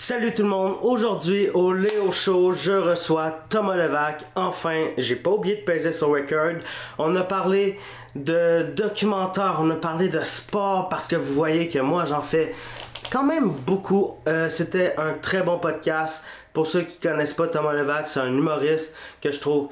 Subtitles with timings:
[0.00, 4.24] Salut tout le monde, aujourd'hui au Léo Show, je reçois Thomas Levac.
[4.36, 6.62] Enfin, j'ai pas oublié de peser sur record.
[6.98, 7.80] On a parlé
[8.14, 12.54] de documentaire, on a parlé de sport parce que vous voyez que moi j'en fais
[13.10, 14.14] quand même beaucoup.
[14.28, 16.22] Euh, C'était un très bon podcast.
[16.52, 19.68] Pour ceux qui connaissent pas Thomas Levac, c'est un humoriste que je trouve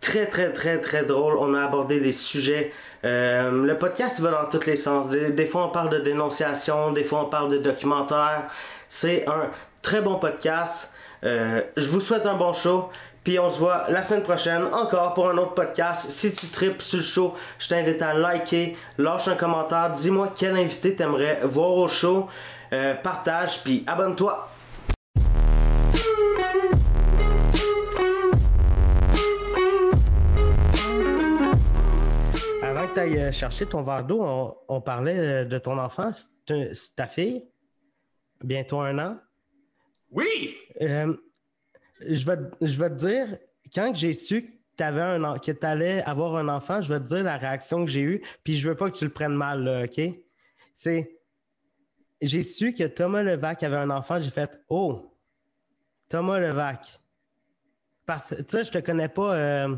[0.00, 1.36] très très très très drôle.
[1.38, 2.72] On a abordé des sujets.
[3.04, 5.10] Euh, le podcast va dans tous les sens.
[5.10, 8.50] Des, des fois on parle de dénonciation, des fois on parle de documentaire.
[8.92, 9.52] C'est un
[9.82, 10.92] très bon podcast.
[11.22, 12.90] Euh, je vous souhaite un bon show.
[13.22, 16.10] Puis on se voit la semaine prochaine encore pour un autre podcast.
[16.10, 20.56] Si tu tripes sur le show, je t'invite à liker, lâche un commentaire, dis-moi quel
[20.56, 22.28] invité t'aimerais voir au show.
[22.72, 24.48] Euh, partage, puis abonne-toi.
[32.64, 36.10] Avant que tu ailles chercher ton verre d'eau, on, on parlait euh, de ton enfant.
[36.96, 37.44] Ta fille?
[38.42, 39.18] Bientôt un an?
[40.10, 40.56] Oui!
[40.80, 41.14] Euh,
[42.00, 43.38] je, vais, je vais te dire,
[43.72, 47.22] quand j'ai su que tu un que allais avoir un enfant, je vais te dire
[47.22, 49.84] la réaction que j'ai eue, puis je veux pas que tu le prennes mal, là,
[49.84, 50.00] OK?
[50.72, 51.16] C'est.
[52.22, 55.16] J'ai su que Thomas Levac avait un enfant, j'ai fait Oh!
[56.08, 57.00] Thomas Levac.
[58.04, 59.76] Parce que, tu sais, je te connais pas euh,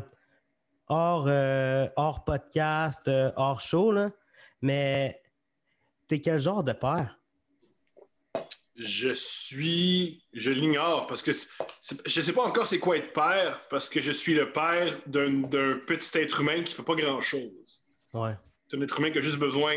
[0.87, 4.09] hors, euh, hors podcast, euh, hors show, là,
[4.61, 5.21] mais
[6.07, 7.19] t'es quel genre de père?
[8.75, 10.23] Je suis.
[10.33, 14.01] Je l'ignore parce que je ne sais pas encore c'est quoi être père parce que
[14.01, 15.43] je suis le père d'un
[15.85, 17.83] petit être humain qui ne fait pas grand-chose.
[18.13, 18.35] Ouais.
[18.67, 19.75] C'est un être humain qui a juste besoin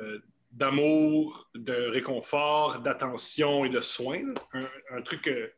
[0.00, 0.18] euh,
[0.50, 4.22] d'amour, de réconfort, d'attention et de soins.
[4.54, 5.52] Un, un truc que.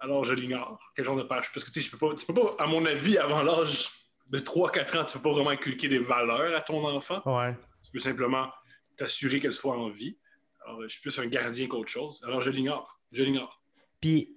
[0.00, 0.78] Alors, je l'ignore.
[0.94, 1.54] Quel genre de père je suis?
[1.54, 3.90] Parce que tu je peux pas, tu peux pas, à mon avis, avant l'âge
[4.28, 7.22] de 3-4 ans, tu ne peux pas vraiment inculquer des valeurs à ton enfant.
[7.24, 7.56] Ouais.
[7.82, 8.48] Tu veux simplement
[8.96, 10.18] t'assurer qu'elle soit en vie.
[10.68, 12.22] Alors, je suis plus un gardien qu'autre chose.
[12.26, 13.00] Alors, je l'ignore.
[13.12, 13.62] Je l'ignore.
[14.00, 14.36] Puis,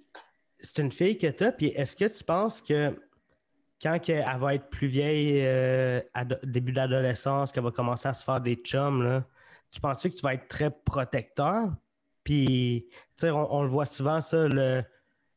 [0.60, 2.96] c'est une fille que tu as, puis est-ce que tu penses que
[3.82, 6.00] quand elle va être plus vieille, euh,
[6.44, 9.26] début d'adolescence, qu'elle va commencer à se faire des chums, là,
[9.72, 11.74] tu penses que tu vas être très protecteur?
[12.24, 14.84] Puis, tu sais, on, on le voit souvent, ça, le,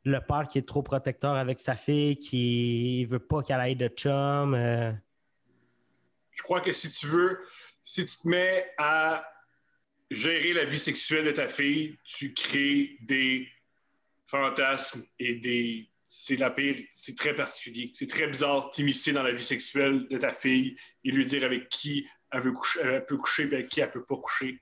[0.04, 3.88] le père qui est trop protecteur avec sa fille, qui veut pas qu'elle aille de
[3.88, 4.54] chum.
[4.54, 4.92] euh,
[6.30, 7.40] Je crois que si tu veux,
[7.82, 9.26] si tu te mets à
[10.14, 13.48] gérer la vie sexuelle de ta fille, tu crées des
[14.26, 15.88] fantasmes et des.
[16.08, 17.90] C'est la pire, c'est très particulier.
[17.94, 21.68] C'est très bizarre t'immiscer dans la vie sexuelle de ta fille et lui dire avec
[21.68, 24.60] qui elle, veut coucher, elle peut coucher et avec qui elle peut pas coucher.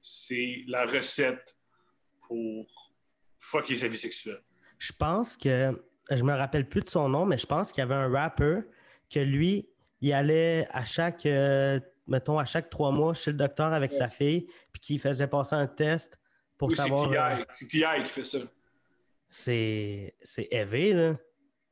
[0.00, 1.56] C'est la recette
[2.22, 2.94] pour
[3.38, 4.42] fucker sa vie sexuelle.
[4.78, 5.78] Je pense que,
[6.10, 8.60] je me rappelle plus de son nom, mais je pense qu'il y avait un rapper
[9.12, 9.68] que lui,
[10.00, 14.08] il allait à chaque, euh, mettons, à chaque trois mois chez le docteur avec sa
[14.08, 16.18] fille, puis qu'il faisait passer un test
[16.58, 17.10] pour Oui, savoir.
[17.10, 17.44] euh, TI.
[17.52, 18.38] C'est TI qui fait ça.
[19.28, 21.16] c'est c'est élevé, là.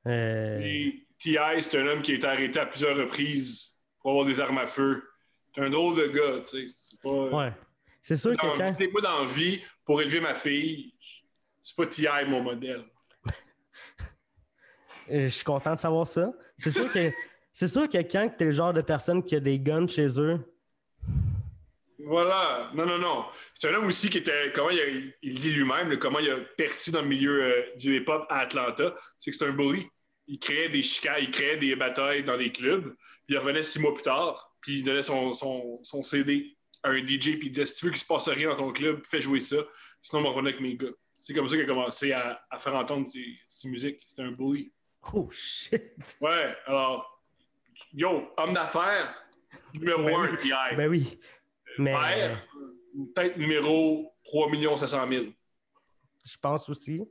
[0.07, 4.41] Euh, TI, c'est un homme qui a été arrêté à plusieurs reprises pour avoir des
[4.41, 5.03] armes à feu.
[5.55, 6.75] C'est un drôle de gars, tu sais.
[6.83, 7.11] C'est pas.
[7.11, 7.53] ouais.
[8.01, 8.77] C'est sûr que quand.
[8.77, 10.93] sais, moi, dans la vie, pour élever ma fille,
[11.63, 12.83] c'est pas TI mon modèle.
[15.11, 16.33] euh, Je suis content de savoir ça.
[16.57, 17.11] C'est sûr que.
[17.53, 20.19] C'est sûr que quand tu es le genre de personne qui a des guns chez
[20.21, 20.39] eux,
[21.99, 22.71] Voilà.
[22.75, 23.25] Non, non, non.
[23.55, 24.51] C'est un homme aussi qui était.
[24.55, 27.97] Comment il, a- il dit lui-même, comment il a percé dans le milieu euh, du
[27.97, 28.95] hip-hop à Atlanta.
[29.19, 29.87] C'est que c'est un bully.
[30.27, 32.95] Il créait des chicanes, il créait des batailles dans les clubs.
[33.27, 36.91] Puis il revenait six mois plus tard, puis il donnait son, son, son CD à
[36.91, 39.03] un DJ, puis il disait Si tu veux qu'il se passe rien dans ton club,
[39.05, 39.57] fais jouer ça.
[40.01, 40.93] Sinon, on va revenir avec mes gars.
[41.21, 44.01] C'est comme ça qu'il a commencé à, à faire entendre ses, ses musiques.
[44.07, 44.73] C'est un bully.
[45.13, 45.93] oh shit!
[46.21, 47.12] Ouais, alors,
[47.93, 49.25] yo, homme d'affaires,
[49.79, 50.37] numéro Ben un, oui.
[50.37, 50.77] TI.
[50.77, 51.21] Ben oui.
[51.79, 52.47] Mais Père,
[53.15, 55.25] peut-être numéro 3 500 000.
[56.25, 57.03] je pense aussi.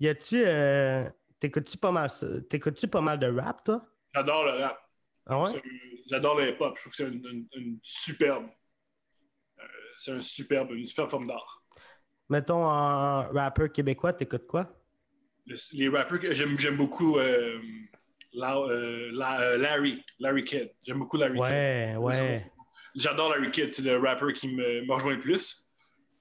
[0.00, 0.42] Y a-tu.
[0.44, 1.08] euh,
[1.38, 2.08] T'écoutes-tu pas mal?
[2.48, 3.84] T'écoutes-tu pas mal de rap, toi?
[4.14, 4.78] J'adore le rap.
[5.26, 5.50] Ah ouais?
[5.50, 5.62] C'est-
[6.08, 6.74] J'adore le hip-hop.
[6.76, 8.46] Je trouve que c'est une, une- une superbe.
[9.58, 9.62] euh,
[9.96, 11.64] c'est un superbe, une superbe forme d'art.
[12.28, 14.72] Mettons en rappeur québécois, t'écoutes quoi?
[15.46, 17.60] Le- les rappeurs que j'aime, j'aime beaucoup, euh,
[18.32, 20.70] La- euh, La- euh, Larry, Larry Kidd.
[20.82, 21.42] J'aime beaucoup Larry Kidd.
[21.42, 22.46] Ouais, ouais.
[22.94, 25.66] J'adore Larry Kidd, c'est le rappeur qui me, me rejoint le plus.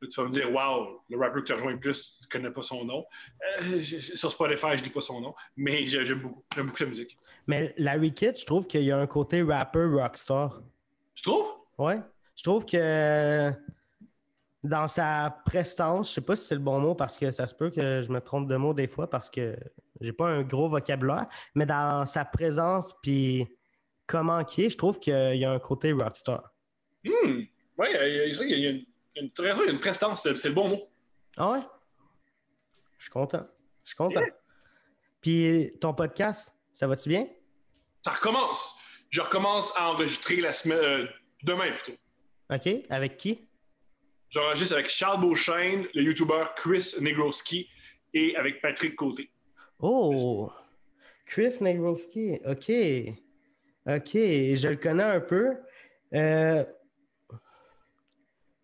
[0.02, 2.64] Tu vas me dire, wow, le rappeur qui te rejoint le plus, tu connais pas
[2.64, 3.06] son nom.
[3.64, 6.44] Euh, sur Spotify, je dis pas son nom, mais j'aime beaucoup.
[6.56, 7.18] J'aime beaucoup sa musique.
[7.48, 10.62] Mais Larry Kidd, je trouve qu'il y a un côté rapper rockstar.
[11.14, 11.54] Tu trouves?
[11.78, 12.00] Ouais.
[12.36, 13.52] Je trouve que
[14.64, 17.54] dans sa prestance, je sais pas si c'est le bon mot parce que ça se
[17.54, 19.56] peut que je me trompe de mot des fois parce que
[20.02, 23.48] j'ai pas un gros vocabulaire, mais dans sa présence puis
[24.08, 26.52] comment qu'il est, je trouve qu'il y a un côté rockstar.
[27.04, 27.44] Hmm.
[27.78, 30.90] Oui, il y a, une, une, a une prestance, c'est le bon mot.
[31.38, 31.62] Ah ouais?
[32.98, 33.48] Je suis content.
[33.84, 34.22] Je suis content.
[35.22, 37.28] Puis ton podcast, ça va-tu bien?
[38.04, 38.78] Ça recommence.
[39.10, 41.08] Je recommence à enregistrer la semaine euh,
[41.44, 41.98] demain plutôt.
[42.50, 42.86] OK.
[42.90, 43.48] Avec qui?
[44.30, 47.68] J'enregistre avec Charles Beauchesne, le YouTuber Chris Negroski
[48.14, 49.30] et avec Patrick Côté.
[49.82, 50.52] Oh!
[51.26, 52.40] Chris Negroski.
[52.46, 52.72] OK.
[53.88, 54.12] OK.
[54.14, 55.56] Je le connais un peu.
[56.14, 56.64] Euh,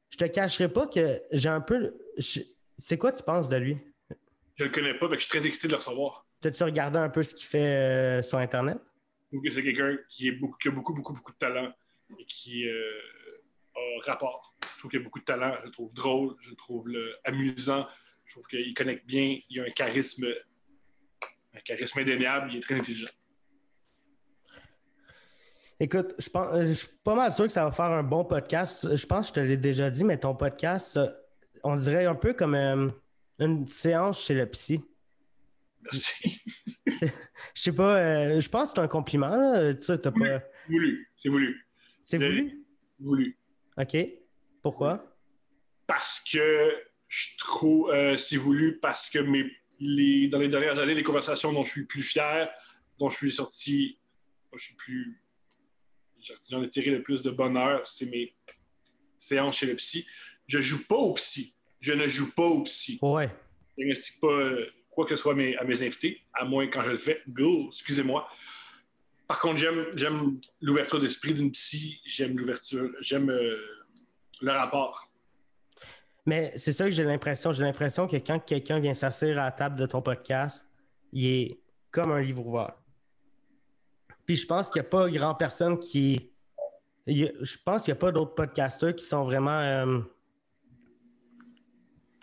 [0.10, 1.98] je te cacherai pas que j'ai un peu.
[2.78, 3.78] C'est quoi tu penses de lui?
[4.56, 6.25] Je le connais pas, mais je suis très excité de le recevoir.
[6.42, 8.78] T'as-tu regardé un peu ce qu'il fait euh, sur Internet?
[9.31, 11.72] Je trouve que c'est quelqu'un qui, qui, a beaucoup, beaucoup, beaucoup de talent
[12.20, 12.81] et qui euh,
[13.75, 14.56] a rapport.
[14.74, 15.56] Je trouve qu'il a beaucoup de talent.
[15.62, 16.90] Je le trouve drôle, je le trouve
[17.24, 17.86] amusant.
[18.25, 19.40] Je trouve qu'il connecte bien.
[19.50, 20.28] Il a un charisme,
[21.57, 22.50] un charisme indéniable.
[22.51, 23.07] Il est très intelligent.
[25.80, 28.25] Écoute, je, pense, euh, je suis pas mal sûr que ça va faire un bon
[28.25, 28.95] podcast.
[28.95, 31.00] Je pense que je te l'ai déjà dit, mais ton podcast,
[31.63, 32.89] on dirait un peu comme euh,
[33.39, 34.83] une séance chez le psy.
[35.83, 36.42] Merci.
[36.88, 37.07] je
[37.54, 39.36] sais pas, euh, je pense que c'est un compliment.
[39.36, 39.74] Là.
[39.75, 40.00] Tu sais.
[40.00, 40.12] Pas...
[40.68, 41.12] voulu.
[41.15, 41.68] C'est voulu.
[42.03, 42.65] C'est voulu?
[43.00, 43.38] Voulu.
[43.77, 43.98] OK.
[44.63, 45.15] Pourquoi?
[45.86, 46.74] Parce que
[47.07, 49.45] je trouve c'est voulu parce que mes,
[49.79, 52.50] les, dans les dernières années, les conversations dont je suis plus fier,
[53.00, 54.00] dont je suis sorti,
[54.53, 55.21] je suis plus
[56.50, 58.35] j'en ai tiré le plus de bonheur, c'est mes
[59.19, 60.06] séances chez le psy.
[60.47, 61.56] Je joue pas au psy.
[61.79, 63.00] Je ne joue pas au psy.
[63.01, 63.29] Ouais.
[63.77, 66.91] Je n'investis pas euh, quoi que ce soit à mes, invités, à moins quand je
[66.91, 67.21] le fais.
[67.27, 68.27] Go, excusez-moi.
[69.27, 73.57] Par contre, j'aime l'ouverture d'esprit d'une psy, j'aime l'ouverture, j'aime euh,
[74.41, 75.12] le rapport.
[76.27, 77.53] Mais c'est ça que j'ai l'impression.
[77.53, 80.68] J'ai l'impression que quand quelqu'un vient s'asseoir à la table de ton podcast,
[81.13, 81.59] il est
[81.89, 82.74] comme un livre ouvert.
[84.25, 86.29] Puis je pense qu'il n'y a pas grand personne qui.
[87.07, 90.00] Je pense qu'il n'y a pas d'autres podcasters qui sont vraiment euh,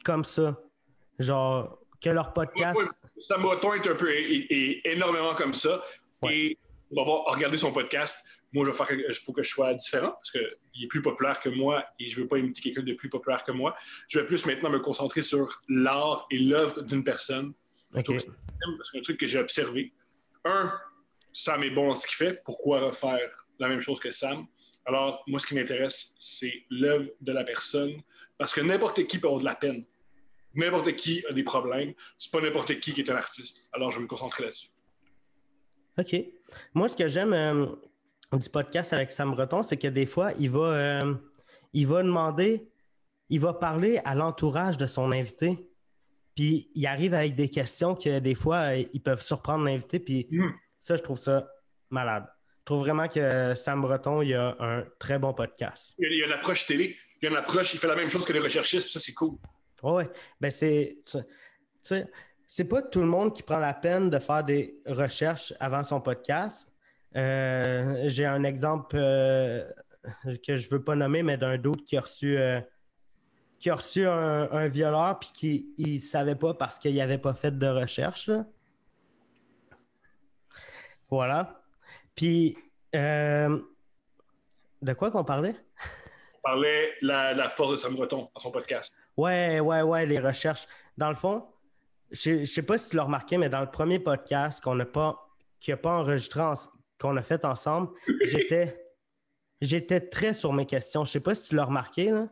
[0.05, 0.61] comme ça.
[1.19, 2.79] Genre, que leur podcast.
[3.23, 5.81] Ça m'a est un peu et, énormément comme ça.
[6.29, 6.59] Et
[6.91, 8.23] on va voir, regarder son podcast.
[8.55, 11.41] Moi, je vais faire, il faut que je sois différent parce qu'il est plus populaire
[11.41, 13.75] que moi et je ne veux pas imiter quelqu'un de plus populaire que moi.
[14.09, 17.53] Je vais plus maintenant me concentrer sur l'art et l'œuvre d'une personne.
[17.95, 18.19] Okay.
[18.19, 19.93] C'est un truc que j'ai observé.
[20.45, 20.73] Un,
[21.33, 24.47] Sam est bon dans ce qu'il fait, pourquoi refaire la même chose que Sam?
[24.87, 28.03] Alors, moi, ce qui m'intéresse, c'est l'œuvre de la personne,
[28.39, 29.85] parce que n'importe qui peut avoir de la peine.
[30.55, 31.95] N'importe qui a des problèmes.
[32.19, 33.69] C'est pas n'importe qui qui est un artiste.
[33.73, 34.69] Alors, je vais me concentrer là-dessus.
[35.99, 36.15] OK.
[36.75, 37.67] Moi, ce que j'aime euh,
[38.39, 41.15] du podcast avec Sam Breton, c'est que des fois, il va, euh,
[41.73, 42.69] il va demander,
[43.29, 45.69] il va parler à l'entourage de son invité.
[46.35, 50.01] Puis, il arrive avec des questions que des fois, ils peuvent surprendre l'invité.
[50.01, 50.53] Puis, hmm.
[50.85, 51.49] Ça, je trouve ça
[51.89, 52.27] malade.
[52.59, 55.95] Je trouve vraiment que Sam Breton, il a un très bon podcast.
[55.97, 56.95] Il y a une approche télé.
[57.23, 59.15] Il y a une approche, il fait la même chose que les recherchistes, ça, c'est
[59.15, 59.39] cool.
[59.83, 60.05] Oui,
[60.39, 60.99] ben c'est.
[62.47, 66.03] C'est pas tout le monde qui prend la peine de faire des recherches avant son
[66.03, 66.69] podcast.
[67.17, 69.65] Euh, j'ai un exemple euh,
[70.45, 72.61] que je veux pas nommer, mais d'un doute qui a reçu, euh,
[73.59, 77.57] qui a reçu un, violeur puis qui ne savait pas parce qu'il n'avait pas fait
[77.57, 78.31] de recherche.
[81.09, 81.61] Voilà.
[82.15, 82.57] Puis,
[82.93, 83.63] de
[84.97, 85.57] quoi qu'on parlait?
[86.39, 89.01] On parlait de la, force de Sam Breton dans son podcast.
[89.17, 90.67] Ouais, ouais, ouais, les recherches.
[90.99, 91.47] Dans le fond,
[92.11, 94.85] je ne sais pas si tu l'as remarqué, mais dans le premier podcast qu'on n'a
[94.85, 95.29] pas,
[95.59, 96.43] qui n'a pas enregistré,
[96.99, 97.93] qu'on a fait ensemble,
[98.25, 98.93] j'étais,
[99.61, 101.05] j'étais très sur mes questions.
[101.05, 102.11] Je ne sais pas si tu l'as remarqué.
[102.11, 102.29] Là.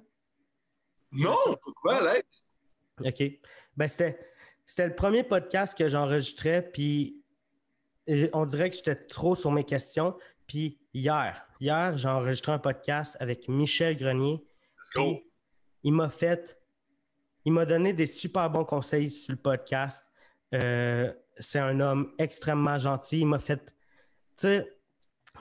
[1.12, 2.44] Non, pourquoi, Alex?
[3.04, 3.22] OK.
[3.76, 4.18] Ben, c'était,
[4.64, 7.22] c'était le premier podcast que j'enregistrais, puis
[8.32, 10.16] on dirait que j'étais trop sur mes questions.
[10.46, 14.44] Puis hier, hier, j'ai enregistré un podcast avec Michel Grenier.
[15.84, 16.58] Il m'a fait,
[17.44, 20.04] il m'a donné des super bons conseils sur le podcast.
[20.54, 23.20] Euh, c'est un homme extrêmement gentil.
[23.20, 23.74] Il m'a fait,
[24.36, 24.72] sais,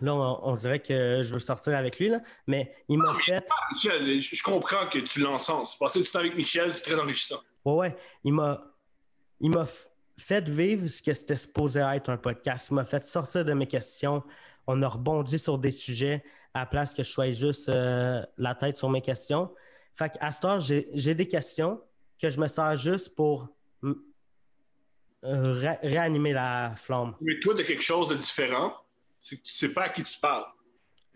[0.01, 3.45] là, on, dirait que je veux sortir avec lui, là, mais il m'a fait.
[3.71, 5.77] Michel, je comprends que tu l'encenses.
[5.77, 7.41] Passer du temps avec Michel, c'est très enrichissant.
[7.65, 7.97] Ouais, ouais.
[8.23, 8.63] Il m'a,
[9.39, 9.65] il m'a,
[10.21, 12.67] fait vivre ce que c'était supposé être un podcast.
[12.69, 14.23] Il m'a fait sortir de mes questions.
[14.67, 18.55] On a rebondi sur des sujets à la place que je sois juste euh, la
[18.55, 19.51] tête sur mes questions.
[19.95, 21.81] Fait qu'à ce j'ai des questions
[22.21, 23.49] que je me sers juste pour
[25.23, 27.15] euh, réanimer la flamme.
[27.21, 28.73] Mais toi, tu as quelque chose de différent.
[29.19, 30.45] C'est que tu sais pas à qui tu parles.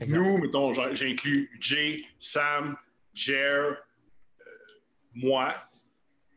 [0.08, 2.76] Nous, mettons, j'inclus Jay, Sam,
[3.14, 4.46] Jer, euh,
[5.14, 5.56] moi,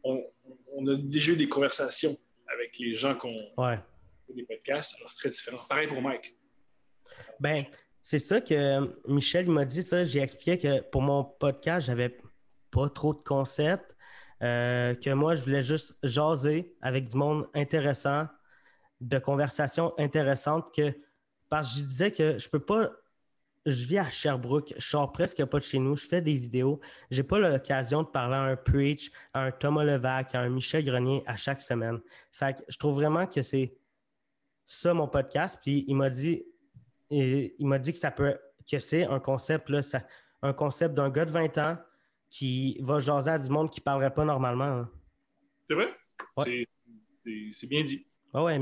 [0.04, 0.24] on,
[0.72, 2.16] on, a déjà eu des conversations
[2.52, 3.78] avec les gens qu'on ouais.
[4.34, 4.94] des podcasts.
[4.96, 5.58] Alors, c'est très différent.
[5.68, 6.36] Pareil pour Mike.
[7.40, 7.64] Ben,
[8.00, 9.82] c'est ça que Michel m'a dit.
[9.82, 12.16] Ça, j'ai expliqué que pour mon podcast, j'avais
[12.70, 13.96] pas trop de concepts.
[14.42, 18.26] Euh, que moi, je voulais juste jaser avec du monde intéressant,
[19.00, 20.94] de conversations intéressantes, que,
[21.48, 22.90] parce que je disais que je peux pas.
[23.66, 26.80] Je vis à Sherbrooke, je sors presque pas de chez nous, je fais des vidéos.
[27.10, 30.84] J'ai pas l'occasion de parler à un Preach, à un Thomas Levac, à un Michel
[30.84, 32.00] Grenier à chaque semaine.
[32.30, 33.76] Fait que je trouve vraiment que c'est
[34.66, 35.58] ça mon podcast.
[35.60, 36.46] Puis il m'a dit,
[37.10, 38.38] il m'a dit que ça peut,
[38.70, 39.80] que c'est un concept, là,
[40.40, 41.76] un concept d'un gars de 20 ans
[42.30, 44.64] qui va jaser à du monde qui ne parlerait pas normalement.
[44.64, 44.90] Hein.
[45.68, 45.94] C'est vrai?
[47.54, 48.06] C'est bien dit.
[48.32, 48.58] Ah ouais,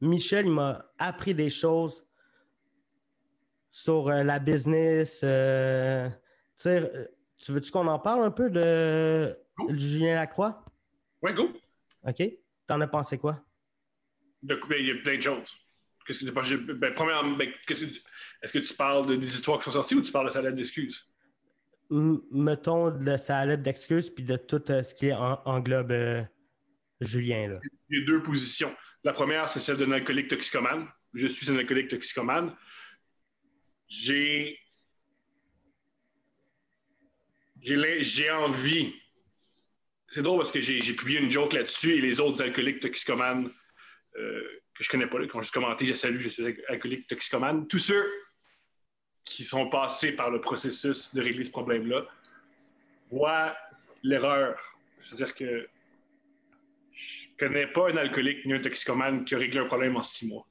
[0.00, 2.06] Michel, il m'a appris des choses
[3.70, 5.20] sur euh, la business.
[5.22, 6.08] Euh,
[6.66, 7.06] euh,
[7.38, 9.36] tu veux-tu qu'on en parle un peu de
[9.70, 10.64] Julien Lacroix?
[11.22, 11.50] Oui, go.
[12.06, 12.22] OK.
[12.66, 13.44] T'en as pensé quoi?
[14.42, 15.58] Ben, il y a plein de choses.
[16.06, 16.52] Qu'est-ce que tu penses?
[16.52, 20.12] Ben, premièrement, ben, est-ce que tu parles de, des histoires qui sont sorties ou tu
[20.12, 21.06] parles de sa lettre d'excuses?
[21.90, 26.22] Mettons de sa lettre d'excuses puis de tout euh, ce qui englobe euh,
[27.00, 27.48] Julien.
[27.48, 27.58] Là?
[27.88, 28.74] Il y a deux positions.
[29.04, 30.86] La première, c'est celle d'un alcoolique toxicomane.
[31.14, 32.54] Je suis un alcoolique toxicomane.
[33.86, 34.58] J'ai.
[37.60, 38.94] J'ai envie.
[40.10, 43.50] C'est drôle parce que j'ai publié une joke là-dessus et les autres alcooliques toxicomanes
[44.16, 44.42] euh,
[44.74, 47.66] que je connais pas, qui ont juste commenté, j'ai salué, je suis alcoolique toxicomane.
[47.66, 48.06] Tous ceux
[49.28, 52.06] qui sont passés par le processus de régler ce problème-là
[53.10, 53.56] voient
[54.02, 54.58] l'erreur.
[55.00, 55.68] C'est-à-dire que
[56.92, 60.28] je connais pas un alcoolique ni un toxicomane qui a réglé un problème en six
[60.28, 60.46] mois.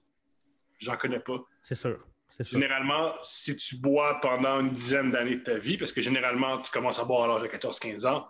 [0.80, 1.44] J'en connais pas.
[1.62, 2.06] C'est sûr.
[2.40, 6.70] Généralement, si tu bois pendant une dizaine d'années de ta vie, parce que généralement, tu
[6.72, 8.26] commences à boire à l'âge de 14-15 ans,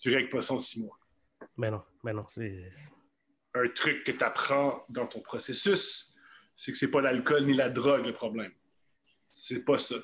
[0.00, 0.98] tu règles pas ça en six mois.
[1.56, 2.70] Mais ben non, mais ben non, c'est.
[3.54, 6.14] Un truc que tu apprends dans ton processus,
[6.54, 8.52] c'est que c'est pas l'alcool ni la drogue le problème.
[9.32, 9.96] C'est pas ça.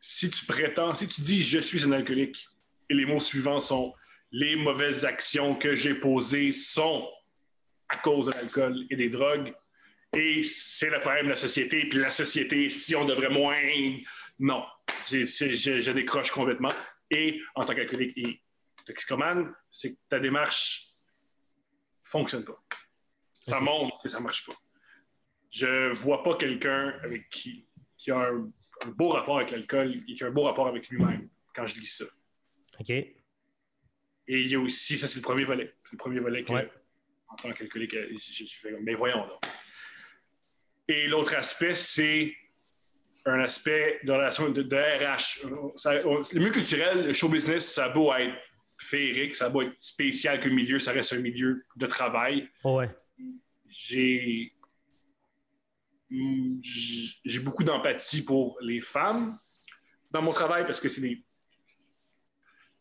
[0.00, 2.46] Si tu prétends, si tu dis je suis un alcoolique,
[2.88, 3.94] et les mots suivants sont
[4.30, 7.08] les mauvaises actions que j'ai posées sont
[7.88, 9.54] à cause de l'alcool et des drogues,
[10.12, 13.56] et c'est le problème de la société, puis la société, si on devrait moins.
[14.38, 14.64] Non,
[15.08, 16.70] je, décroche complètement.
[17.10, 18.40] Et en tant qu'alcoolique et
[18.86, 20.94] toxicomane, c'est que ta démarche
[22.02, 22.62] fonctionne pas.
[23.40, 24.54] Ça montre que ça marche pas.
[25.50, 28.50] Je vois pas quelqu'un avec qui qui a un,
[28.94, 31.86] beau rapport avec l'alcool et qui a un beau rapport avec lui-même quand je lis
[31.86, 32.04] ça.
[32.78, 32.90] OK.
[32.90, 33.14] Et
[34.28, 35.74] il y a aussi, ça c'est le premier volet.
[35.78, 39.40] C'est le premier volet que, en tant qu'alcoolique, je, fais mais voyons donc.
[40.88, 42.34] Et l'autre aspect, c'est
[43.24, 45.46] un aspect de relation de, RH.
[46.32, 48.36] le milieu culturel, le show business, ça a beau être
[48.78, 52.48] féerique, ça a beau être spécial que milieu, ça reste un milieu de travail.
[52.62, 52.88] Ouais.
[53.68, 54.52] J'ai
[56.10, 59.38] j'ai beaucoup d'empathie pour les femmes
[60.10, 61.24] dans mon travail parce que c'est des.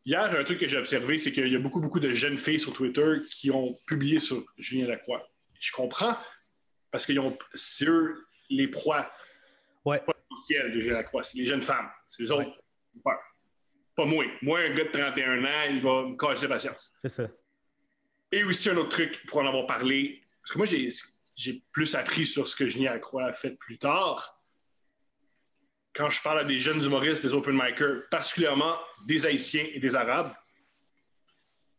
[0.06, 2.60] Hier, un truc que j'ai observé, c'est qu'il y a beaucoup, beaucoup de jeunes filles
[2.60, 5.28] sur Twitter qui ont publié sur Julien Lacroix.
[5.60, 6.16] Je comprends
[6.92, 7.14] parce que
[7.56, 9.12] c'est eux les proies
[9.86, 10.00] ouais.
[10.06, 11.24] potentielles de Julien Lacroix.
[11.24, 11.90] C'est les jeunes femmes.
[12.08, 12.56] C'est eux autres.
[13.96, 14.26] Pas moi.
[14.42, 16.94] Moi, un gars de 31 ans, il va me casser patience.
[17.02, 17.28] C'est ça.
[18.32, 20.22] Et aussi un autre truc pour en avoir parlé.
[20.42, 20.90] Parce que moi, j'ai
[21.36, 24.42] j'ai plus appris sur ce que Julien Lacroix a fait plus tard.
[25.94, 29.96] Quand je parle à des jeunes humoristes, des open micers, particulièrement des Haïtiens et des
[29.96, 30.34] Arabes,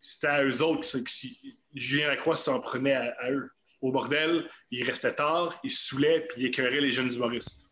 [0.00, 1.10] c'était à eux autres que
[1.75, 3.50] Julien Lacroix s'en prenait à, eux.
[3.82, 7.70] Au bordel, il restait tard, il se saoulait, puis il écœurait les jeunes humoristes.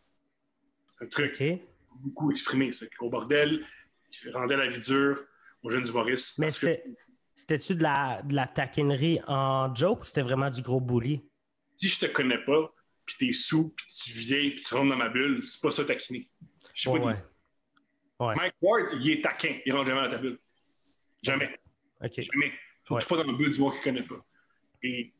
[1.01, 1.41] Un truc
[1.95, 3.65] beaucoup exprimé, c'est qu'au bordel,
[4.23, 5.19] il rendait la vie dure
[5.63, 6.37] aux jeunes humoristes.
[6.37, 11.21] Mais c'était-tu de la, de la taquinerie en joke ou c'était vraiment du gros bully?
[11.77, 12.73] Si je te connais pas,
[13.05, 15.85] puis t'es sous, puis tu viens, puis tu rentres dans ma bulle, c'est pas ça
[15.85, 16.27] taquiner.
[16.73, 17.17] Je sais pas.
[18.19, 18.35] Ouais.
[18.35, 19.59] Mike Ward, il est taquin.
[19.65, 20.39] Il rentre jamais dans ta bulle.
[21.21, 21.59] Jamais.
[22.01, 22.53] Jamais.
[22.85, 24.23] Surtout pas dans la bulle du monde qu'il connaît pas.
[24.83, 25.13] Et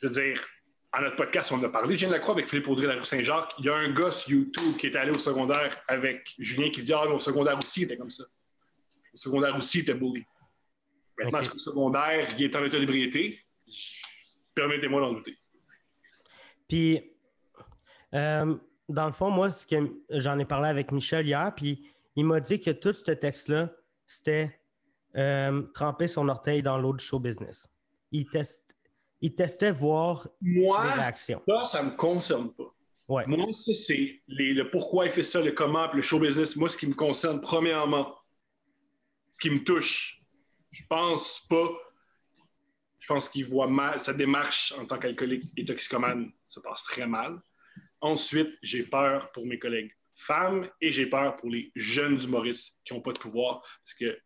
[0.00, 0.46] je veux dire,
[0.92, 1.94] en notre podcast, on a parlé.
[1.94, 3.54] Je viens de la croix avec Philippe Audrey de la rue Saint-Jacques.
[3.58, 6.82] Il y a un gars sur YouTube qui est allé au secondaire avec Julien qui
[6.82, 8.24] dit Ah, mais au secondaire aussi, il était comme ça.
[9.12, 10.24] Au secondaire aussi, il était bully.
[11.18, 11.54] Maintenant, okay.
[11.54, 13.40] au secondaire, il est en état d'ébriété.
[14.54, 15.36] Permettez-moi d'en douter.
[16.68, 17.12] Puis,
[18.14, 18.56] euh,
[18.88, 19.48] dans le fond, moi,
[20.10, 23.70] j'en ai parlé avec Michel hier, puis il m'a dit que tout ce texte-là,
[24.06, 24.60] c'était
[25.16, 27.68] euh, tremper son orteil dans l'eau du show business.
[28.12, 28.26] Il,
[29.20, 31.42] il testait voir moi, réactions.
[31.48, 32.74] Ça, ça ne me concerne pas.
[33.08, 33.24] Ouais.
[33.26, 36.56] Moi, ça, c'est le pourquoi il fait ça, le comment, le show business.
[36.56, 38.14] Moi, ce qui me concerne, premièrement,
[39.30, 40.22] ce qui me touche,
[40.70, 41.68] je pense pas
[43.04, 47.06] je pense qu'il voit mal, sa démarche en tant qu'alcoolique et toxicomane se passe très
[47.06, 47.38] mal.
[48.00, 52.94] Ensuite, j'ai peur pour mes collègues femmes et j'ai peur pour les jeunes humoristes qui
[52.94, 54.18] n'ont pas de pouvoir parce que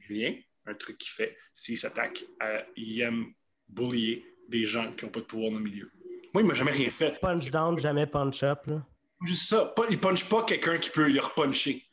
[0.00, 0.34] Julien,
[0.66, 2.64] un truc qu'il fait, c'est qu'il s'attaque à.
[2.74, 3.26] Il aime
[3.68, 5.88] bullier des gens qui n'ont pas de pouvoir dans le milieu.
[6.34, 7.20] Moi, il m'a jamais rien fait.
[7.20, 8.66] Punch down, jamais punch up.
[8.66, 8.84] Là.
[9.24, 9.72] Juste ça.
[9.88, 11.86] Il punch pas quelqu'un qui peut le repuncher.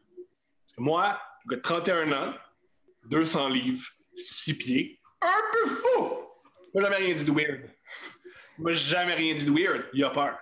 [0.79, 2.33] Moi, de 31 ans,
[3.03, 5.92] 200 livres, 6 pieds, un peu fou!
[6.73, 7.61] Moi, jamais rien dit de weird.
[8.57, 9.85] Moi, jamais rien dit de weird.
[9.93, 10.37] Il a peur.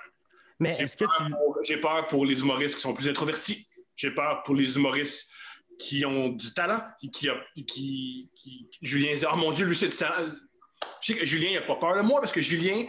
[0.60, 1.34] Mais est-ce que tu.
[1.64, 3.68] J'ai peur pour les humoristes qui sont plus introvertis.
[3.96, 5.30] J'ai peur pour les humoristes
[5.78, 7.30] qui ont du talent, qui, qui,
[7.66, 10.26] qui, qui Julien dit, oh mon Dieu, lui, c'est du talent.
[11.02, 12.86] Je sais que Julien, il n'a pas peur de moi parce que Julien,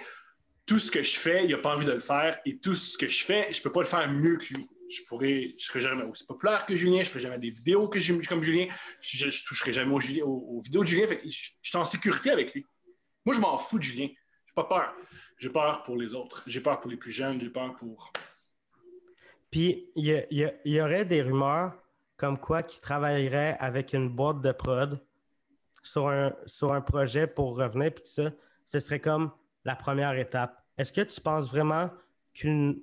[0.66, 2.38] tout ce que je fais, il n'a pas envie de le faire.
[2.44, 4.68] Et tout ce que je fais, je ne peux pas le faire mieux que lui.
[4.90, 7.88] Je pourrais, je serais jamais aussi populaire que Julien, je ne ferais jamais des vidéos
[7.88, 8.68] que comme Julien,
[9.00, 11.06] je ne toucherai jamais aux, vidéos de Julien.
[11.08, 12.66] je, suis en sécurité avec lui.
[13.25, 14.09] Moi, je m'en fous de Julien.
[14.47, 14.95] J'ai pas peur.
[15.38, 16.43] J'ai peur pour les autres.
[16.47, 17.41] J'ai peur pour les plus jeunes.
[17.41, 18.12] J'ai peur pour.
[19.50, 21.75] Puis, il y, aurait des rumeurs
[22.17, 25.00] comme quoi qui travaillerait avec une boîte de prod
[25.83, 28.31] sur un, sur un projet pour revenir, puis ça,
[28.64, 29.33] ce serait comme
[29.64, 30.64] la première étape.
[30.79, 31.91] Est-ce que tu penses vraiment
[32.33, 32.81] qu'une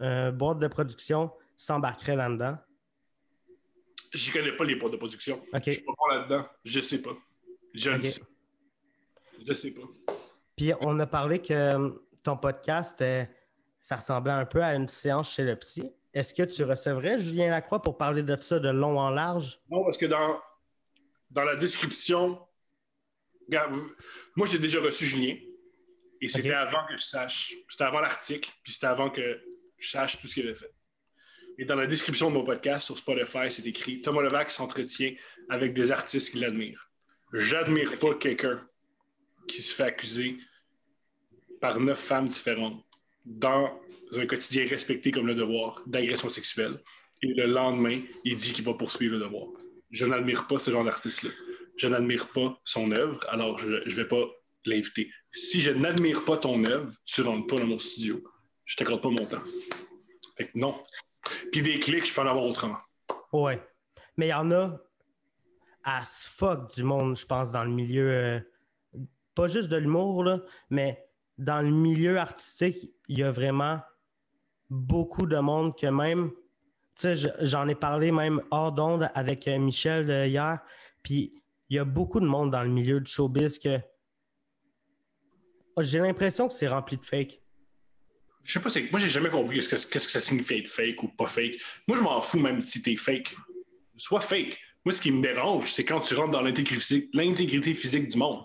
[0.00, 2.58] euh, boîte de production s'embarquerait là-dedans?
[4.12, 5.42] Je connais pas les boîtes de production.
[5.54, 6.46] Je Je suis pas là-dedans.
[6.64, 7.16] Je sais pas.
[7.74, 8.20] Je ne sais.
[9.46, 9.82] Je sais pas.
[10.56, 11.90] Puis on a parlé que euh,
[12.22, 13.24] ton podcast, euh,
[13.80, 15.92] ça ressemblait un peu à une séance chez le psy.
[16.14, 19.60] Est-ce que tu recevrais Julien Lacroix pour parler de ça de long en large?
[19.70, 20.40] Non, parce que dans,
[21.30, 22.38] dans la description,
[24.36, 25.36] moi j'ai déjà reçu Julien.
[26.20, 27.54] Et c'était avant que je sache.
[27.68, 29.40] C'était avant l'article, puis c'était avant que
[29.78, 30.72] je sache tout ce qu'il avait fait.
[31.58, 35.14] Et dans la description de mon podcast sur Spotify, c'est écrit Thomas Levac s'entretient
[35.50, 36.90] avec des artistes qu'il admire.
[37.32, 38.64] J'admire pas quelqu'un
[39.46, 40.38] qui se fait accuser
[41.60, 42.84] par neuf femmes différentes
[43.24, 43.70] dans
[44.16, 46.80] un quotidien respecté comme le devoir d'agression sexuelle.
[47.22, 49.48] Et le lendemain, il dit qu'il va poursuivre le devoir.
[49.90, 51.30] Je n'admire pas ce genre d'artiste-là.
[51.76, 54.24] Je n'admire pas son œuvre, alors je ne vais pas
[54.64, 55.10] l'inviter.
[55.30, 58.22] Si je n'admire pas ton œuvre, tu ne rentres pas dans mon studio.
[58.64, 59.42] Je t'accorde pas mon temps.
[60.36, 60.80] Fait que non.
[61.52, 62.78] Puis des clics, je peux en avoir autrement.
[63.32, 63.62] Ouais.
[64.16, 64.78] Mais il y en a
[65.84, 68.42] as fuck du monde, je pense, dans le milieu.
[69.34, 70.28] Pas juste de l'humour,
[70.70, 71.06] mais
[71.38, 73.80] dans le milieu artistique, il y a vraiment
[74.70, 76.30] beaucoup de monde que même.
[76.94, 80.60] Tu sais, j'en ai parlé même hors d'onde avec euh, Michel euh, hier.
[81.02, 81.30] Puis
[81.68, 83.80] il y a beaucoup de monde dans le milieu du showbiz que.
[85.78, 87.40] J'ai l'impression que c'est rempli de fake.
[88.44, 91.26] Je sais pas, moi j'ai jamais compris qu'est-ce que, ça signifie être fake ou pas
[91.26, 91.54] fake.
[91.86, 93.34] Moi je m'en fous même si t'es fake.
[93.96, 94.58] Sois fake.
[94.84, 98.44] Moi ce qui me dérange, c'est quand tu rentres dans l'intégrité physique du monde.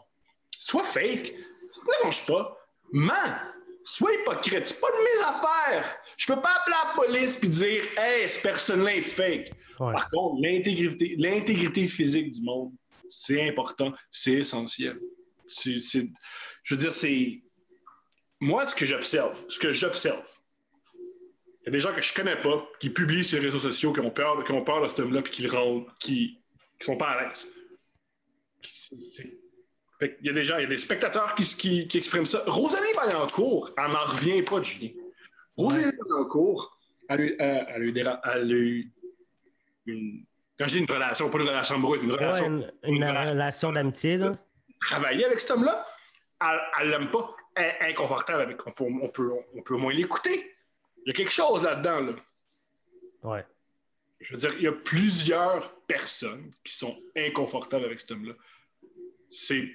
[0.59, 1.33] Sois fake.
[1.73, 2.57] Ça me dérange pas.
[2.91, 3.39] Man,
[3.83, 4.67] sois hypocrite.
[4.67, 5.97] C'est pas de mes affaires.
[6.17, 9.51] Je peux pas appeler la police et dire Hey, cette personne-là est fake.
[9.77, 12.73] Par contre, l'intégrité, l'intégrité physique du monde,
[13.07, 14.99] c'est important, c'est essentiel.
[15.63, 16.09] je
[16.69, 17.41] veux dire, c'est.
[18.39, 20.27] Moi, ce que j'observe, ce que j'observe,
[21.61, 23.91] il y a des gens que je connais pas qui publient sur les réseaux sociaux,
[23.91, 26.39] qui ont peur, qui ont peur de ce thème-là, puis qui le rendent, qui,
[26.79, 27.47] qui sont pas à l'aise.
[30.01, 32.43] Il y a des gens, il y a des spectateurs qui, qui, expriment ça.
[32.45, 34.91] Rosalie Vaillancourt, elle n'en revient pas de Julien.
[35.55, 36.79] Rosalie Vaillancourt,
[37.09, 38.91] elle, elle, a eu
[39.87, 40.23] une.
[40.59, 42.63] Quand je dis une relation, pas une relation amoureuse, une relation.
[42.83, 44.37] une, relation d'amitié, là.
[44.79, 45.85] Travailler avec cet homme-là,
[46.79, 47.35] elle l'aime pas.
[47.55, 48.67] Elle est inconfortable avec.
[48.67, 50.55] On peut, on peut, on peut au moins l'écouter.
[51.05, 52.13] Il y a quelque chose là-dedans, là.
[53.23, 53.45] Ouais.
[54.19, 58.33] Je veux dire, il y a plusieurs personnes qui sont inconfortables avec cet homme-là.
[59.29, 59.69] C'est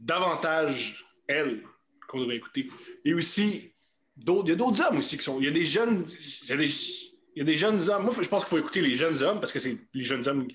[0.00, 1.62] davantage elle
[2.06, 2.68] qu'on devrait écouter.
[3.04, 3.72] Et aussi,
[4.16, 5.38] il y a d'autres hommes aussi qui sont.
[5.38, 6.06] Il y a des jeunes.
[6.42, 8.04] Il y a des, il y a des jeunes hommes.
[8.04, 10.48] Moi, je pense qu'il faut écouter les jeunes hommes parce que c'est les jeunes hommes.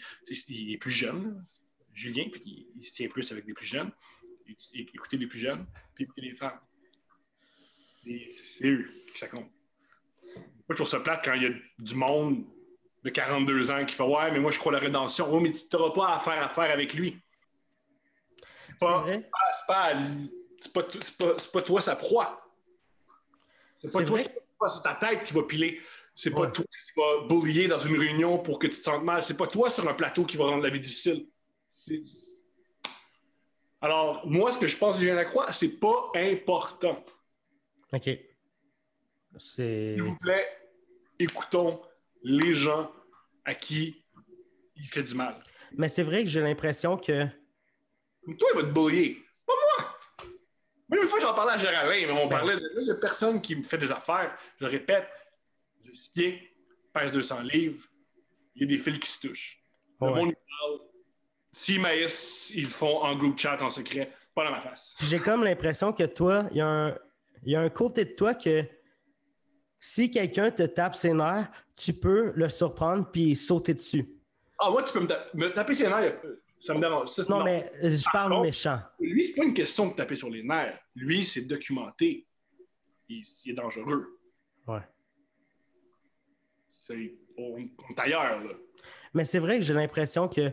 [0.49, 1.43] Il est plus jeune,
[1.93, 3.91] Julien, puis il, se tient plus avec des plus jeunes.
[4.73, 6.59] Écouter les plus jeunes, puis écouter les femmes.
[8.03, 9.49] C'est eux qui ça compte.
[10.35, 12.45] Moi, je trouve ça plate quand il y a du monde
[13.03, 15.27] de 42 ans qui fait Ouais, mais moi, je crois la rédemption.
[15.31, 17.17] Oh, mais tu n'auras pas à faire affaire avec lui.
[18.79, 20.83] C'est pas,
[21.17, 22.39] pas, pas, toi sa proie.
[23.81, 24.19] C'est pas toi
[24.69, 25.81] c'est ta tête qui va piler.
[26.15, 29.23] C'est pas toi qui va boulier dans une réunion pour que tu te sentes mal.
[29.23, 31.27] C'est pas toi sur un plateau qui va rendre la vie difficile.
[33.81, 37.03] Alors, moi, ce que je pense de Julien Lacroix, c'est pas important.
[37.91, 38.09] OK.
[39.37, 40.47] S'il vous plaît,
[41.19, 41.81] écoutons
[42.21, 42.91] les gens
[43.43, 44.05] à qui
[44.75, 45.41] il fait du mal.
[45.75, 47.27] Mais c'est vrai que j'ai l'impression que
[48.25, 49.23] toi, il va te bouiller.
[49.45, 49.89] Pas moi.
[50.89, 52.61] Moi, une fois, j'en parlais à Géraldin, mais on parlait de.
[52.61, 54.37] Là, il n'y a personne qui me fait des affaires.
[54.59, 55.07] Je le répète,
[55.83, 56.55] j'ai 6 pieds,
[56.93, 57.85] pèse 200 livres,
[58.55, 59.59] il y a des fils qui se touchent.
[60.01, 60.79] Le monde, parle.
[61.51, 64.95] S'ils maïs, ils le font en groupe chat, en secret, pas dans ma face.
[65.01, 66.97] J'ai comme l'impression que toi, il y, a un-
[67.43, 68.63] y a un côté de toi que
[69.79, 74.09] si quelqu'un te tape ses nerfs, tu peux le surprendre puis sauter dessus.
[74.59, 76.19] Ah, moi, tu peux me, ta- me taper sur les nerfs,
[76.65, 77.09] ça me dérange.
[77.09, 78.79] Ça, Non, mais euh, je parle contre- méchant.
[78.99, 80.79] Lui, c'est pas une question de taper sur les nerfs.
[80.95, 82.25] Lui, c'est documenté.
[83.09, 84.19] Il, il est dangereux.
[84.67, 84.79] Ouais.
[86.69, 87.55] C'est, on,
[87.89, 88.51] on est ailleurs, là.
[89.13, 90.51] Mais c'est vrai que j'ai l'impression que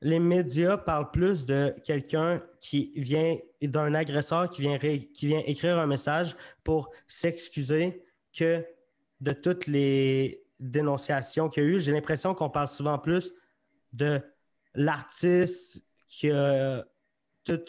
[0.00, 5.42] les médias parlent plus de quelqu'un qui vient, d'un agresseur qui vient, ré- qui vient
[5.46, 8.04] écrire un message pour s'excuser
[8.36, 8.64] que
[9.20, 11.80] de toutes les dénonciations qu'il y a eu.
[11.80, 13.32] J'ai l'impression qu'on parle souvent plus
[13.92, 14.20] de
[14.76, 16.86] l'artiste qui a
[17.44, 17.64] tout,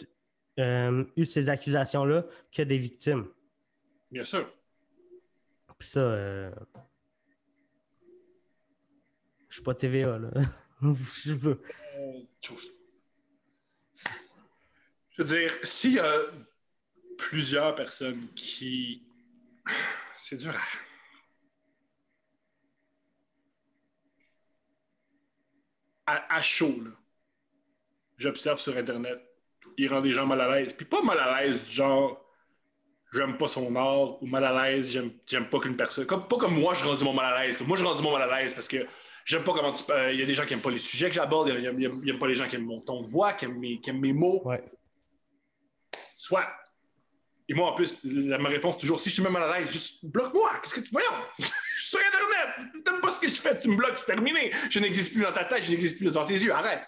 [0.58, 3.26] euh, eu ces accusations-là que des victimes.
[4.10, 4.50] Bien sûr.
[5.78, 6.50] Puis ça, euh,
[9.48, 10.30] je suis pas TVA, là.
[11.24, 11.60] Je peux-
[12.40, 12.72] Chose.
[15.10, 16.14] Je veux dire, s'il y a
[17.16, 19.02] plusieurs personnes qui.
[20.16, 20.60] C'est dur à.
[26.10, 26.90] À, à chaud, là.
[28.16, 29.20] J'observe sur Internet.
[29.76, 30.72] Il rend des gens mal à l'aise.
[30.72, 32.24] Puis pas mal à l'aise du genre.
[33.12, 36.04] J'aime pas son art ou mal à l'aise, j'aime, pas qu'une personne.
[36.04, 37.58] Comme, pas comme moi, je rends du monde mal à l'aise.
[37.60, 38.84] Moi, je rends du monde mal à l'aise parce que
[39.24, 39.82] j'aime pas comment tu.
[39.90, 41.66] euh, Il y a des gens qui aiment pas les sujets que j'aborde, il y
[41.86, 43.88] a- y pas les gens qui aiment mon ton de voix, qui aiment mes, qui
[43.90, 44.42] aiment mes mots.
[44.44, 44.62] Ouais.
[46.18, 46.46] Soit.
[47.48, 49.58] Et moi, en plus, la- ma réponse est toujours si je suis même mal à
[49.58, 50.50] l'aise, juste bloque-moi.
[50.62, 50.90] Qu'est-ce que tu.
[50.92, 51.08] Voyons!
[51.88, 52.84] Sur Internet!
[52.84, 54.52] T'aimes pas ce que je fais, tu me bloques, c'est terminé.
[54.70, 56.86] Je n'existe plus dans ta tête, je n'existe plus dans tes yeux, arrête.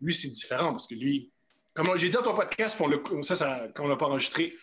[0.00, 1.30] Lui, c'est différent parce que lui,
[1.74, 4.54] comme j'ai dit dans ton podcast, on ça, ça, quand on l'a pas enregistré,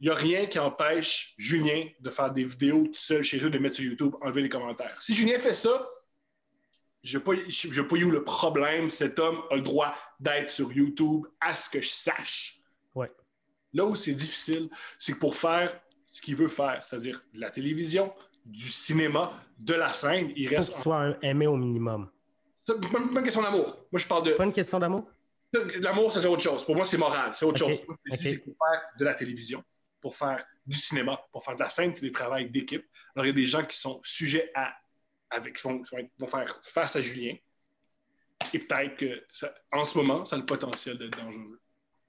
[0.00, 3.50] il n'y a rien qui empêche Julien de faire des vidéos tout seul chez eux,
[3.50, 5.00] de mettre sur YouTube, enlever les commentaires.
[5.02, 5.88] Si Julien fait ça,
[7.02, 8.90] je ne sais pas où le problème.
[8.90, 12.60] Cet homme a le droit d'être sur YouTube, à ce que je sache.
[12.94, 13.10] Ouais.
[13.72, 17.50] Là où c'est difficile, c'est que pour faire ce qu'il veut faire, c'est-à-dire de la
[17.50, 18.12] télévision,
[18.50, 20.72] du cinéma, de la scène, il faut reste.
[20.72, 22.10] qu'il soit un- aimé au minimum.
[22.66, 23.66] C'est pas une question d'amour.
[23.90, 24.32] Moi, je parle de.
[24.32, 25.10] Pas une question d'amour?
[25.80, 26.64] L'amour, c'est autre chose.
[26.64, 27.32] Pour moi, c'est moral.
[27.34, 27.80] C'est autre chose.
[28.20, 29.64] C'est pour faire de la télévision,
[30.00, 32.86] pour faire du cinéma, pour faire de la scène, c'est des travails d'équipe.
[33.14, 34.72] Alors, il y a des gens qui sont sujets à.
[35.32, 35.82] Avec, qui vont,
[36.26, 37.34] faire face à Julien.
[38.52, 41.60] Et peut-être que, ça- en ce moment, ça a le potentiel d'être dangereux.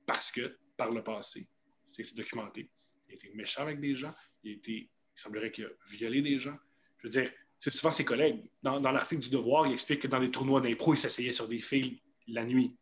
[0.07, 1.47] Parce que, par le passé,
[1.85, 2.69] c'est documenté.
[3.07, 4.11] Il a été méchant avec des gens.
[4.43, 4.89] Il, a été,
[5.21, 6.57] semblerait qu'il a violé des gens.
[6.97, 8.43] Je veux dire, c'est souvent ses collègues.
[8.63, 11.47] Dans, dans l'article du Devoir, il explique que dans les tournois d'impro, il s'essayait sur
[11.47, 12.75] des filles la nuit.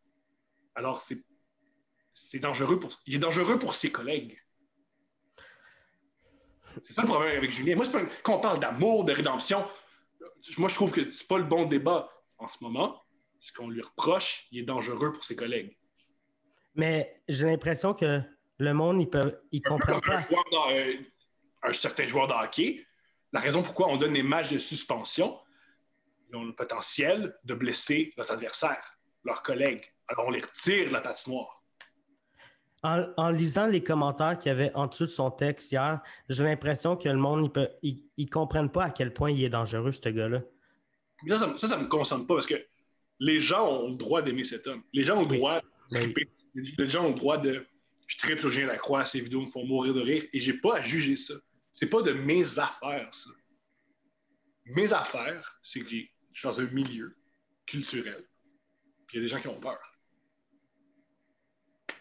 [0.76, 1.24] Alors, c'est
[2.12, 4.38] c'est dangereux pour il est dangereux pour ses collègues.
[6.86, 7.76] C'est ça le problème avec Julien.
[7.76, 9.66] Moi, pas un- quand on parle d'amour, de rédemption,
[10.58, 13.02] moi je trouve que c'est pas le bon débat en ce moment.
[13.40, 15.78] Ce qu'on lui reproche, il est dangereux pour ses collègues.
[16.76, 18.22] Mais j'ai l'impression que
[18.58, 20.28] le monde, ils peuvent, ils Un peu comprennent comme un, pas.
[20.28, 20.94] joueur euh,
[21.64, 22.86] un certain joueur de hockey,
[23.32, 25.38] la raison pourquoi on donne des matchs de suspension,
[26.30, 29.84] ils ont le potentiel de blesser leurs adversaires, leurs collègues.
[30.08, 31.56] Alors on les retire de la patinoire.
[32.82, 36.44] En, en lisant les commentaires qu'il y avait en dessous de son texte hier, j'ai
[36.44, 37.52] l'impression que le monde,
[37.84, 40.42] ils, ils comprennent pas à quel point il est dangereux, ce gars-là.
[41.28, 42.56] Ça, ça, ça me concerne pas parce que
[43.20, 44.82] les gens ont le droit d'aimer cet homme.
[44.94, 45.38] Les gens ont le Oui.
[45.38, 46.00] droit de Oui.
[46.14, 46.30] triper.
[46.56, 47.66] Les gens ont le droit de.
[48.08, 50.78] Je tripe sur Julien Lacroix, ses vidéos me font mourir de rire et j'ai pas
[50.78, 51.34] à juger ça.
[51.80, 53.30] C'est pas de mes affaires, ça.
[54.66, 56.10] Mes affaires, c'est que je suis
[56.44, 57.16] dans un milieu
[57.66, 58.28] culturel.
[59.08, 59.80] Puis il y a des gens qui ont peur.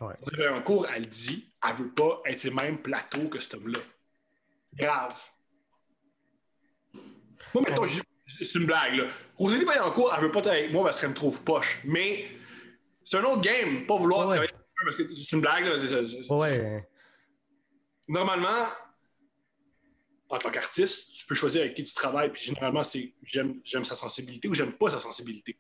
[0.01, 0.17] Ouais.
[0.49, 3.79] Un cours, elle dit, elle veut pas être sur le même plateau que cet homme-là.
[4.75, 5.17] Grave.
[7.55, 7.89] Moi, mettons, Ouais.
[8.27, 9.07] c'est une blague, là.
[9.37, 11.79] Rosalie Vaillancourt, elle veut pas être avec moi parce qu'elle me trouve poche.
[11.85, 12.29] Mais
[13.05, 14.35] c'est un autre game, pas vouloir Ouais.
[14.39, 14.53] travailler
[14.85, 16.81] parce que c'est une blague, là.
[18.09, 18.67] Normalement,
[20.29, 23.85] en tant qu'artiste, tu peux choisir avec qui tu travailles, puis généralement, c'est j'aime, j'aime
[23.85, 25.59] sa sensibilité ou j'aime pas sa sensibilité.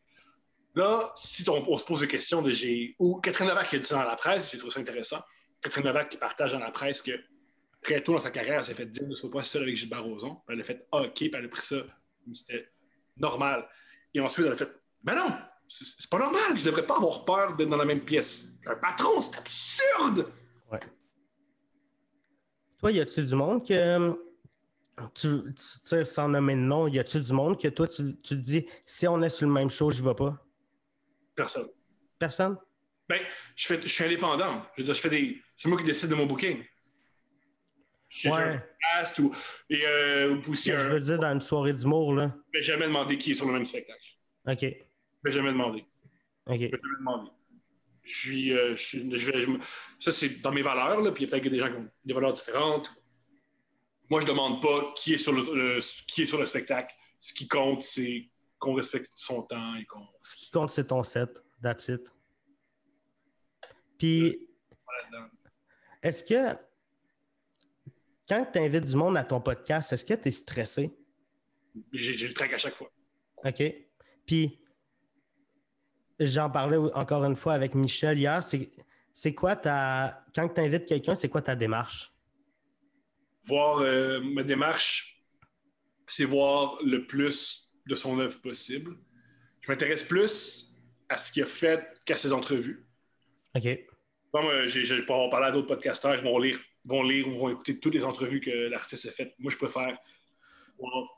[0.74, 2.94] Là, si on, se pose des questions de j'ai.
[2.98, 5.20] Ou Catherine Levac qui a dit dans la presse, j'ai trouvé ça intéressant.
[5.60, 7.12] Catherine Levac qui partage dans la presse que
[7.82, 10.04] très tôt dans sa carrière, elle s'est fait dire ne sois pas seule avec Gilbert
[10.04, 10.40] Rozon.
[10.48, 11.76] Elle a fait OK, puis elle a pris ça
[12.34, 12.68] c'était
[13.16, 13.66] normal.
[14.14, 14.70] Et ensuite, elle a fait
[15.02, 15.32] Ben non,
[15.68, 18.44] c'est, c'est pas normal, je devrais pas avoir peur d'être dans la même pièce.
[18.66, 20.30] Un patron, c'est absurde!
[20.70, 20.80] Ouais.
[22.78, 24.12] Toi, y a-tu du monde que euh,
[25.14, 28.34] tu, tu tires sans nommer de nom, y a-tu du monde que toi, tu, tu
[28.34, 30.36] te dis si on est sur le même show, je vais pas?
[31.34, 31.68] Personne.
[32.18, 32.56] Personne?
[33.08, 33.20] Ben,
[33.56, 34.62] je, fais, je suis indépendant.
[34.76, 35.40] Je veux dire, je fais des.
[35.56, 36.62] C'est moi qui décide de mon booking.
[38.08, 38.42] Je suis Ouais.
[38.42, 39.32] un podcast ou.
[39.70, 42.34] Et euh, aussi, Je un- veux dire, dans une soirée d'humour, là.
[42.52, 44.04] je vais jamais demander qui est sur le même spectacle.
[44.46, 44.60] OK.
[44.62, 44.68] Je
[45.24, 45.84] vais jamais demander.
[46.46, 46.56] OK.
[46.58, 47.30] Je le demander.
[48.02, 49.58] Je suis, euh, je je
[49.98, 51.90] ça, c'est dans mes valeurs, là, puis il y a peut-être des gens qui ont
[52.04, 52.90] des valeurs différentes.
[54.10, 56.94] Moi, je demande pas qui est sur le, le- qui est sur le spectacle.
[57.20, 60.06] Ce qui compte, c'est qu'on respecte son temps et qu'on.
[60.22, 61.30] Ce qui compte, c'est ton set.
[61.62, 62.12] That's it.
[63.98, 64.48] Puis,
[64.84, 65.28] voilà,
[66.02, 66.56] est-ce que
[68.28, 70.96] quand tu invites du monde à ton podcast, est-ce que tu es stressé?
[71.92, 72.90] J'ai le trac à chaque fois.
[73.44, 73.62] OK.
[74.24, 74.58] Puis,
[76.20, 78.42] j'en parlais encore une fois avec Michel hier.
[79.12, 80.24] C'est quoi ta.
[80.34, 82.12] Quand tu invites quelqu'un, c'est quoi ta démarche?
[83.44, 85.22] Voir euh, ma démarche,
[86.06, 88.98] c'est voir le plus de son œuvre possible.
[89.62, 90.74] Je m'intéresse plus
[91.08, 92.86] à ce qu'il a fait qu'à ses entrevues.
[93.54, 93.66] OK.
[94.32, 97.26] Comme euh, j'ai, j'ai, pour avoir parlé à d'autres podcasteurs, ils vont lire, vont lire
[97.28, 99.34] ou vont écouter toutes les entrevues que l'artiste a faites.
[99.38, 99.98] Moi, je préfère
[100.78, 101.08] voir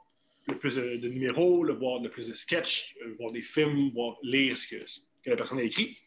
[0.46, 3.90] le plus de, de numéros, le voir le plus de sketchs, euh, voir des films,
[3.90, 5.98] voir lire ce que, ce que la personne a écrit.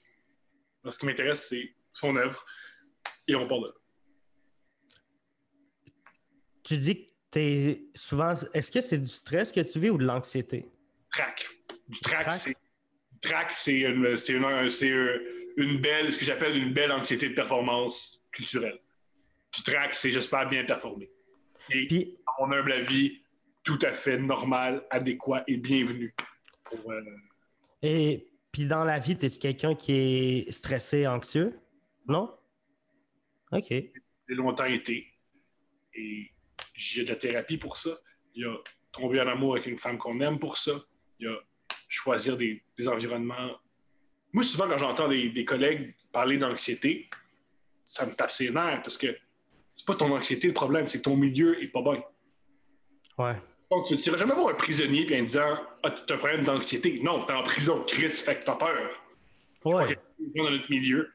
[0.83, 2.43] Alors, ce qui m'intéresse, c'est son œuvre.
[3.27, 3.73] Et on parle de là.
[6.63, 8.33] Tu dis que tu es souvent.
[8.53, 10.65] Est-ce que c'est du stress que tu vis ou de l'anxiété?
[11.13, 11.47] track.
[11.87, 12.39] Du track, Track?
[12.41, 12.57] c'est.
[13.21, 14.91] Track, c'est une, c'est une, c'est
[15.57, 18.79] une belle, ce que j'appelle une belle anxiété de performance culturelle.
[19.53, 21.09] Du track, c'est j'espère bien performer.
[21.69, 23.21] Et Puis, à mon humble avis,
[23.63, 26.13] tout à fait normal, adéquat et bienvenu.
[26.65, 27.01] Pour, euh,
[27.81, 31.57] et, puis dans la vie, es tu quelqu'un qui est stressé, anxieux?
[32.07, 32.35] Non?
[33.51, 33.67] OK.
[33.69, 33.93] j'ai
[34.29, 35.07] longtemps été.
[35.93, 36.29] Et
[36.73, 37.91] j'ai de la thérapie pour ça.
[38.35, 38.55] Il y a
[38.91, 40.71] tomber en amour avec une femme qu'on aime pour ça.
[41.19, 41.37] Il y a
[41.87, 43.51] choisir des, des environnements.
[44.31, 47.09] Moi, souvent, quand j'entends des, des collègues parler d'anxiété,
[47.85, 49.15] ça me tape ses nerfs parce que
[49.75, 52.01] c'est pas ton anxiété le problème, c'est que ton milieu est pas bon.
[53.17, 53.35] Ouais.
[53.69, 56.45] Donc, tu n'iras jamais voir un prisonnier puis en disant Ah, tu as un problème
[56.45, 56.99] d'anxiété.
[57.03, 59.03] Non, t'es en prison, Chris, fait que t'as peur.
[59.65, 59.85] Ouais.
[60.19, 61.11] Les gens dans notre milieu,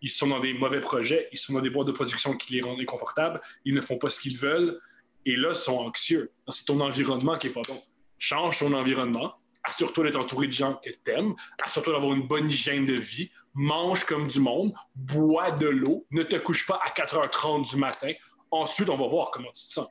[0.00, 2.62] ils sont dans des mauvais projets, ils sont dans des boîtes de production qui les
[2.62, 4.80] rendent inconfortables, ils ne font pas ce qu'ils veulent,
[5.26, 6.32] et là, ils sont anxieux.
[6.50, 7.80] C'est ton environnement qui est pas bon.
[8.18, 9.34] Change ton environnement,
[9.64, 13.30] assure-toi d'être entouré de gens que tu aimes, assure-toi d'avoir une bonne hygiène de vie,
[13.54, 18.10] mange comme du monde, bois de l'eau, ne te couche pas à 4h30 du matin.
[18.50, 19.88] Ensuite, on va voir comment tu te sens.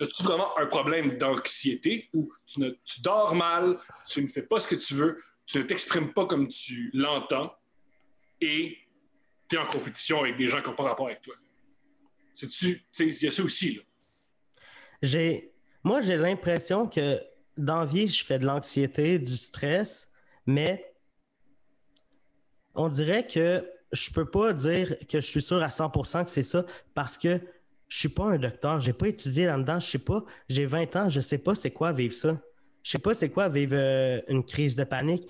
[0.00, 3.78] As-tu vraiment un problème d'anxiété où tu dors mal,
[4.08, 7.54] tu ne fais pas ce que tu veux, tu ne t'exprimes pas comme tu l'entends
[8.40, 8.78] et
[9.52, 11.34] tu es en compétition avec des gens qui n'ont pas rapport avec toi?
[12.40, 13.74] Il y a ça aussi.
[13.74, 13.82] Là.
[15.02, 15.52] J'ai,
[15.84, 17.20] moi, j'ai l'impression que
[17.58, 20.08] dans vie, je fais de l'anxiété, du stress,
[20.46, 20.94] mais
[22.74, 26.42] on dirait que je peux pas dire que je suis sûr à 100% que c'est
[26.42, 27.38] ça parce que
[27.88, 31.08] je suis pas un docteur, j'ai pas étudié là-dedans, je sais pas, j'ai 20 ans,
[31.10, 32.40] je sais pas c'est quoi vivre ça.
[32.82, 35.28] Je sais pas c'est quoi vivre euh, une crise de panique.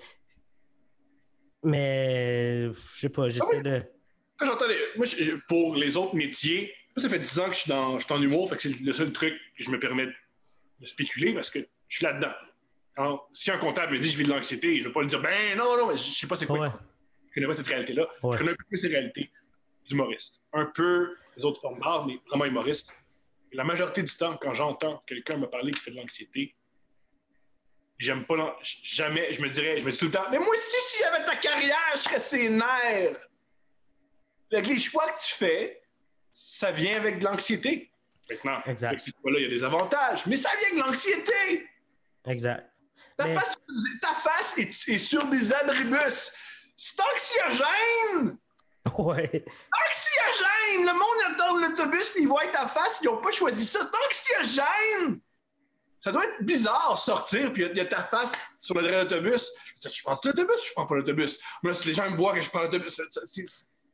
[1.61, 3.83] Mais je sais pas, j'essaie de
[4.37, 4.45] Quand
[4.95, 8.05] Moi, je- pour les autres métiers, ça fait 10 ans que je suis, dans, je
[8.05, 11.33] suis en humour, fait que c'est le seul truc que je me permets de spéculer
[11.33, 12.33] parce que je suis là-dedans.
[12.95, 15.07] Alors, si un comptable me dit je vis de l'anxiété, je ne vais pas lui
[15.07, 16.59] dire ben non, non, mais je sais pas c'est quoi.
[16.59, 16.69] Ouais.
[17.29, 18.07] Je connais pas cette réalité-là.
[18.21, 18.33] Ouais.
[18.33, 19.31] Je connais un peu ces réalités
[19.85, 20.43] d'humoriste.
[20.53, 22.95] Un peu les autres formes d'art, mais vraiment humoriste.
[23.51, 26.55] Et la majorité du temps, quand j'entends quelqu'un me parler qui fait de l'anxiété,
[27.97, 30.77] j'aime pas jamais, je me dirais, je me dis tout le temps, mais moi aussi,
[30.89, 33.17] si j'avais ta carrière, je serais ses nerfs.
[34.53, 35.81] Avec les choix que tu fais,
[36.31, 37.91] ça vient avec de l'anxiété.
[38.29, 38.87] Maintenant, Exact.
[38.89, 41.67] avec ces choix-là, il y a des avantages, mais ça vient de l'anxiété.
[42.25, 42.69] exact.
[43.17, 43.57] Ta, Mais- face,
[44.01, 46.31] ta face est, est sur des adribus.
[46.75, 48.37] C'est anxiogène!
[48.97, 49.45] Ouais.
[49.85, 50.85] Anxiogène!
[50.87, 53.79] Le monde attend l'autobus puis ils voient ta face, ils n'ont pas choisi ça.
[53.81, 55.19] C'est anxiogène!
[56.01, 59.15] Ça doit être bizarre sortir puis il y, a ta face sur le derrière de
[59.15, 59.51] l'autobus.
[59.81, 61.39] Je dis, Je prends l'autobus ou je prends pas l'autobus?
[61.61, 63.45] Mais là, si les gens me voient que je prends l'autobus, ça- ça- c'est-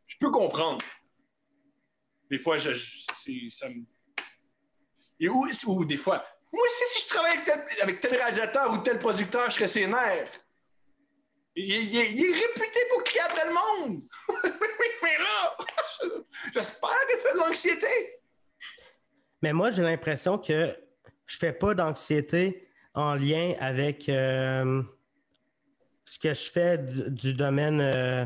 [0.09, 0.83] je peux comprendre.
[2.29, 2.73] Des fois, je,
[3.51, 3.85] ça me.
[5.19, 7.37] Et ou, des fois, moi aussi, si je travaille
[7.81, 9.89] avec tel, réalisateur ou tel producteur, je serais ses.
[11.55, 14.03] Il, est réputé pour crier après le monde.
[15.03, 15.57] Mais là,
[16.53, 18.21] j'espère que tu fais de l'anxiété.
[19.41, 20.75] Mais moi, j'ai l'impression que
[21.25, 24.81] je fais pas d'anxiété en lien avec euh,
[26.05, 28.25] ce que je fais du, du domaine euh,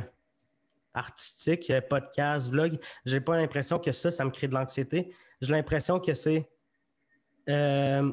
[0.93, 2.77] artistique, podcast, vlog.
[3.05, 5.13] J'ai pas l'impression que ça, ça me crée de l'anxiété.
[5.41, 6.49] J'ai l'impression que c'est
[7.49, 8.11] euh,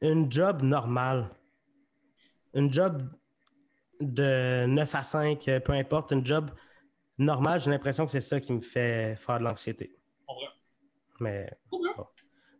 [0.00, 1.28] une job normale.
[2.54, 3.02] Une job
[4.00, 6.50] de 9 à 5, euh, peu importe, une job
[7.18, 9.94] normale, j'ai l'impression que c'est ça qui me fait faire de l'anxiété.
[11.20, 12.06] Mais bon,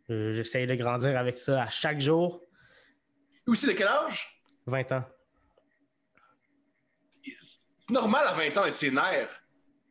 [0.09, 2.41] j'essaye de grandir avec ça à chaque jour,
[3.47, 4.43] Aussi, de quel âge?
[4.67, 5.03] 20 ans.
[7.89, 9.43] Normal à 20 ans d'être ses nerfs.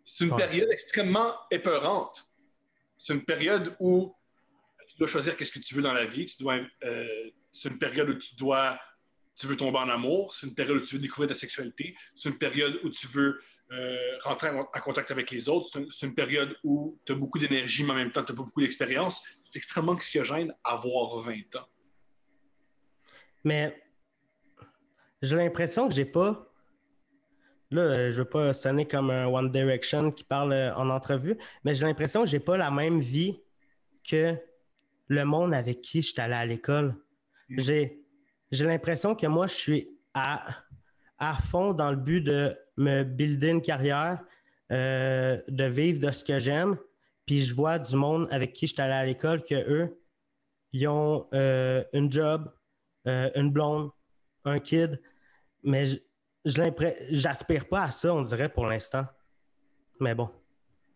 [0.05, 0.37] C'est une Ouais.
[0.47, 2.29] période extrêmement épeurante.
[2.97, 4.15] C'est une période où
[4.89, 6.27] tu dois choisir qu'est-ce que tu veux dans la vie.
[6.27, 8.81] Tu dois, euh, c'est une période où tu dois,
[9.37, 10.33] tu veux tomber en amour.
[10.33, 11.95] C'est une période où tu veux découvrir ta sexualité.
[12.15, 15.69] C'est une période où tu veux euh, rentrer en, en contact avec les autres.
[15.73, 18.33] C'est une, c'est une période où tu as beaucoup d'énergie, mais en même temps, tu
[18.33, 19.23] n'as pas beaucoup d'expérience.
[19.43, 21.69] C'est extrêmement anxiogène avoir 20 ans.
[23.45, 23.81] Mais
[25.23, 26.48] j'ai l'impression que j'ai pas.
[27.71, 31.37] Là, euh, je veux pas sonner comme un One Direction qui parle euh, en entrevue,
[31.65, 33.41] mais j'ai l'impression que j'ai pas la même vie
[34.09, 34.35] que
[35.09, 36.95] le monde avec qui je suis allé à l'école.
[37.49, 37.61] Mm.
[37.61, 38.05] J'ai,
[38.51, 40.47] j'ai l'impression que moi, je suis à,
[41.19, 44.23] à fond dans le but de me builder une carrière,
[44.73, 46.79] euh, de vivre de ce que j'aime.
[47.27, 50.01] Puis je vois du monde avec qui je suis allé à l'école que eux,
[50.73, 52.51] ils ont euh, une job,
[53.07, 53.91] euh, une blonde,
[54.45, 55.01] un kid,
[55.63, 55.87] mais
[57.11, 59.07] j'aspire pas à ça, on dirait, pour l'instant.
[60.01, 60.31] Mais bon,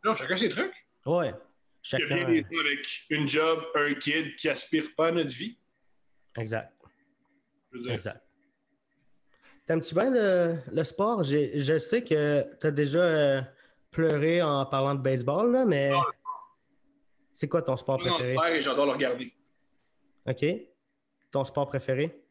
[0.05, 0.75] Non, chacun ses trucs.
[1.07, 1.29] ouais.
[1.29, 2.15] Il y a Chacun.
[2.15, 5.59] bien des gens avec une job, un kid qui aspire pas à notre vie.
[6.39, 6.73] Exact,
[7.73, 8.23] Je veux dire, exact.
[9.67, 11.25] T'aimes-tu bien le, le sport?
[11.25, 13.43] Je sais que tu as déjà euh,
[13.91, 15.91] pleuré en parlant de baseball, là, mais
[17.33, 18.47] c'est quoi ton sport j'adore le préféré?
[18.47, 19.33] faire et j'adore le regarder.
[20.29, 20.47] OK.
[21.33, 22.22] Ton sport préféré?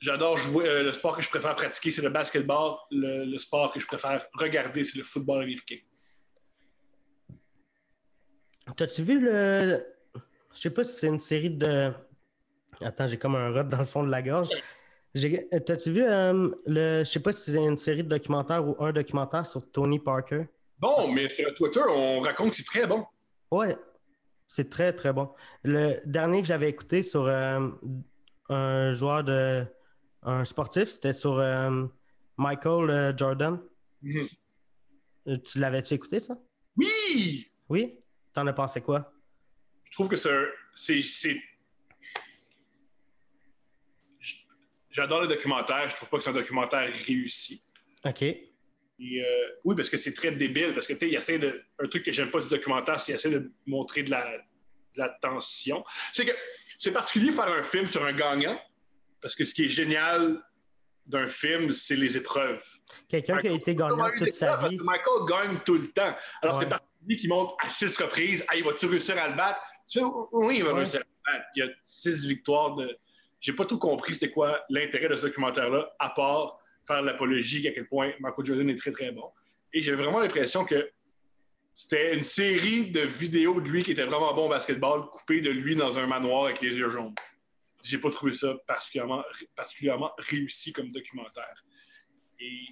[0.00, 0.66] J'adore jouer.
[0.66, 2.76] euh, le sport que je préfère pratiquer, c'est le basketball.
[2.90, 5.76] Le, le sport que je préfère regarder, c'est le football américain.
[8.76, 9.84] T'as-tu vu le.
[10.54, 11.92] Je sais pas si c'est une série de.
[12.80, 14.48] Attends, j'ai comme un rot dans le fond de la gorge.
[15.12, 17.00] T'as-tu vu euh, le.
[17.00, 20.44] Je sais pas si c'est une série de documentaires ou un documentaire sur Tony Parker?
[20.78, 23.04] Bon, mais sur Twitter, on raconte que c'est très bon.
[23.50, 23.76] Ouais,
[24.48, 25.30] c'est très très bon.
[25.62, 27.68] Le dernier que j'avais écouté sur euh,
[28.48, 29.66] un joueur de.
[30.22, 31.86] Un sportif, c'était sur euh,
[32.36, 33.60] Michael euh, Jordan.
[34.02, 34.28] Mhm.
[35.28, 36.36] Euh, Tu l'avais-tu écouté ça?
[36.76, 37.50] Oui!
[37.68, 37.98] Oui?
[38.32, 39.12] T'en as pensé quoi?
[39.84, 41.36] Je trouve que c'est.
[44.90, 45.88] J'adore le documentaire.
[45.88, 47.64] Je trouve pas que c'est un documentaire réussi.
[48.04, 48.22] OK.
[48.22, 48.48] Et,
[49.02, 50.74] euh, oui, parce que c'est très débile.
[50.74, 51.64] Parce que, tu sais, il essaie de.
[51.78, 54.98] Un truc que j'aime pas du documentaire, c'est qu'il essaie de montrer de la, de
[54.98, 55.84] la tension.
[56.12, 56.32] C'est que
[56.78, 58.60] c'est particulier de faire un film sur un gagnant.
[59.20, 60.40] Parce que ce qui est génial
[61.06, 62.62] d'un film, c'est les épreuves.
[63.08, 64.78] Quelqu'un qui a été gagnant toute sa vie.
[64.82, 66.14] Michael gagne tout le temps.
[66.42, 66.62] Alors, Ouais.
[66.64, 68.44] c'est particulier qui monte à six reprises.
[68.52, 69.60] Hey, va-tu réussir à le battre?
[69.90, 70.76] Tu sais, oui, il va Ouais.
[70.78, 71.48] réussir à le battre.
[71.56, 72.96] Il y a six victoires de.
[73.40, 77.72] J'ai pas tout compris c'était quoi l'intérêt de ce documentaire-là, à part faire l'apologie à
[77.72, 79.30] quel point Michael Jordan est très, très bon.
[79.72, 80.90] Et j'ai vraiment l'impression que
[81.72, 85.50] c'était une série de vidéos de lui qui était vraiment bon au basketball, coupées de
[85.50, 87.14] lui dans un manoir avec les yeux jaunes.
[87.82, 89.24] J'ai pas trouvé ça particulièrement,
[89.56, 91.64] particulièrement réussi comme documentaire.
[92.38, 92.68] Et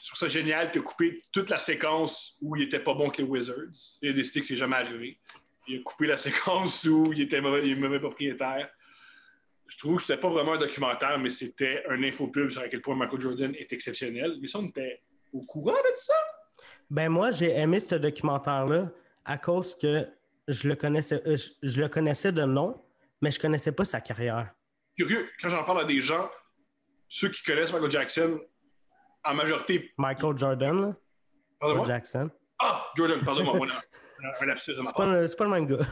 [0.00, 3.22] je trouve ça génial que coupé toute la séquence où il était pas bon que
[3.22, 3.98] les Wizards.
[4.02, 5.18] Il a décidé que c'est jamais arrivé.
[5.68, 8.68] Il a coupé la séquence où il était mauvais, il mauvais propriétaire.
[9.66, 12.80] Je trouve que c'était pas vraiment un documentaire, mais c'était un infopub sur à quel
[12.80, 14.36] point Michael Jordan est exceptionnel.
[14.40, 16.14] Mais ça, on était au courant de ça.
[16.88, 18.92] Ben moi, j'ai aimé ce documentaire-là
[19.24, 20.06] à cause que
[20.46, 22.80] je le connaissais, euh, je, je le connaissais de nom,
[23.26, 24.54] mais je connaissais pas sa carrière.
[24.96, 26.30] Curieux, quand j'en parle à des gens,
[27.08, 28.40] ceux qui connaissent Michael Jackson,
[29.24, 29.92] en majorité.
[29.98, 30.98] Michael Jordan, là, pas
[31.58, 31.86] Pardon-moi?
[31.88, 32.30] Jackson.
[32.60, 33.54] Ah, Jordan, pardonne-moi.
[33.56, 33.82] voilà.
[34.40, 35.12] Un- lapsus de ma C'est pas, part.
[35.12, 35.84] le- c'est pas le même gars.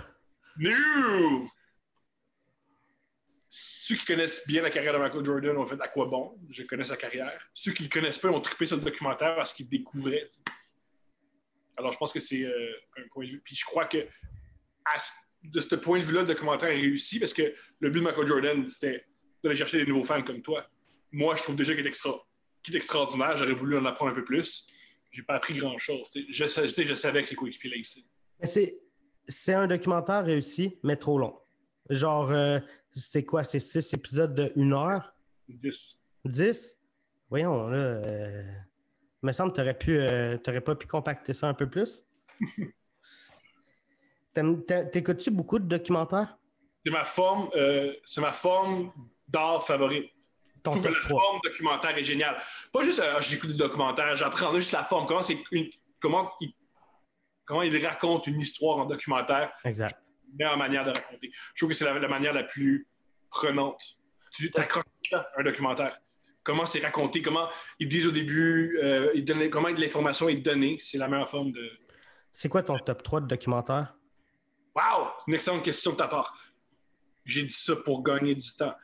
[0.58, 1.48] No!
[3.48, 6.38] Ceux qui connaissent bien la carrière de Michael Jordan ont fait à quoi bon?
[6.48, 7.44] Je connais sa carrière.
[7.52, 10.24] Ceux qui ne le connaissent pas ont trippé sur le documentaire parce qu'ils découvraient.
[11.76, 13.40] Alors, je pense que c'est euh, un point de vue.
[13.44, 13.98] Puis je crois que
[14.84, 15.10] à ce-
[15.44, 18.26] de ce point de vue-là, le documentaire est réussi parce que le but de Michael
[18.26, 19.04] Jordan, c'était
[19.42, 20.66] d'aller chercher des nouveaux fans comme toi.
[21.12, 22.14] Moi, je trouve déjà qu'il est, extra,
[22.62, 23.36] qu'il est extraordinaire.
[23.36, 24.66] J'aurais voulu en apprendre un peu plus.
[25.10, 26.08] J'ai pas appris grand-chose.
[26.10, 26.24] tu.
[26.28, 28.06] Je, tu je savais que c'est coéquipier ici.
[28.42, 28.80] C'est,
[29.28, 31.38] c'est un documentaire réussi, mais trop long.
[31.90, 32.58] Genre, euh,
[32.90, 33.44] c'est quoi?
[33.44, 35.14] C'est six épisodes de une heure?
[35.48, 36.00] 10.
[36.24, 36.76] Dix?
[37.28, 37.76] Voyons, là.
[37.76, 38.42] Euh...
[39.22, 42.04] Il me semble que t'aurais pu, euh, t'aurais pas pu compacter ça un peu plus.
[44.34, 46.36] T'écoutes-tu beaucoup de documentaires?
[46.84, 48.92] C'est ma forme, euh, c'est ma forme
[49.28, 50.10] d'art favorite.
[50.56, 51.20] Je Ton trouve que la 3.
[51.20, 52.36] forme documentaire est géniale.
[52.72, 55.06] Pas juste euh, j'écoute des documentaires, j'apprends juste la forme.
[55.06, 55.68] Comment c'est une,
[56.00, 56.52] comment il,
[57.44, 59.98] comment il raconte une histoire en documentaire, Exact.
[60.38, 61.30] meilleure manière de raconter.
[61.54, 62.86] Je trouve que c'est la, la manière la plus
[63.30, 63.96] prenante.
[64.32, 65.98] Tu t'accroches à un documentaire.
[66.42, 70.76] Comment c'est raconté, comment ils disent au début, euh, ils donnent- comment l'information est donnée,
[70.80, 71.70] c'est la meilleure forme de.
[72.32, 73.94] C'est quoi ton top 3 de documentaires?
[74.74, 75.08] Wow!
[75.18, 76.36] C'est une excellente question de ta part.
[77.24, 78.74] J'ai dit ça pour gagner du temps.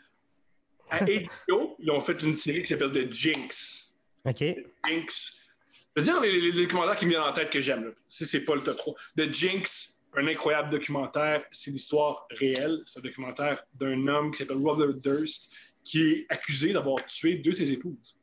[0.88, 3.94] À HBO, ils ont fait une série qui s'appelle The Jinx.
[4.24, 4.44] OK.
[4.86, 5.52] Jinx,
[5.96, 7.92] Je veux dire les, les documentaires qui me viennent en tête que j'aime.
[8.08, 8.94] Si c'est pas le top 3.
[9.16, 11.44] The Jinx, un incroyable documentaire.
[11.50, 12.82] C'est l'histoire réelle.
[12.86, 15.52] C'est un documentaire d'un homme qui s'appelle Robert Durst
[15.84, 18.16] qui est accusé d'avoir tué deux de ses épouses.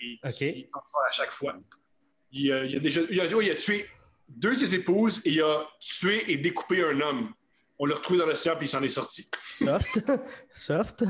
[0.00, 0.40] Et OK.
[0.40, 1.56] il à chaque fois.
[2.30, 3.86] Il, euh, il a déjà il a, il a tué
[4.28, 7.32] deux de ses épouses et il a tué et découpé un homme.
[7.78, 9.28] On l'a retrouvé dans l'océan puis il s'en est sorti.
[9.56, 10.00] Soft.
[10.52, 11.04] Soft.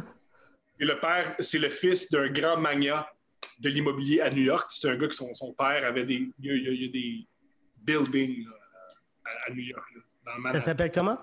[0.80, 3.10] Et le père, c'est le fils d'un grand magnat
[3.58, 4.70] de l'immobilier à New York.
[4.72, 6.28] C'est un gars que son, son père avait des.
[6.38, 7.26] Il y a, il y des
[7.78, 8.52] buildings là,
[9.24, 9.84] à, à New York.
[9.96, 10.02] là,
[10.44, 11.18] dans Ça s'appelle comment?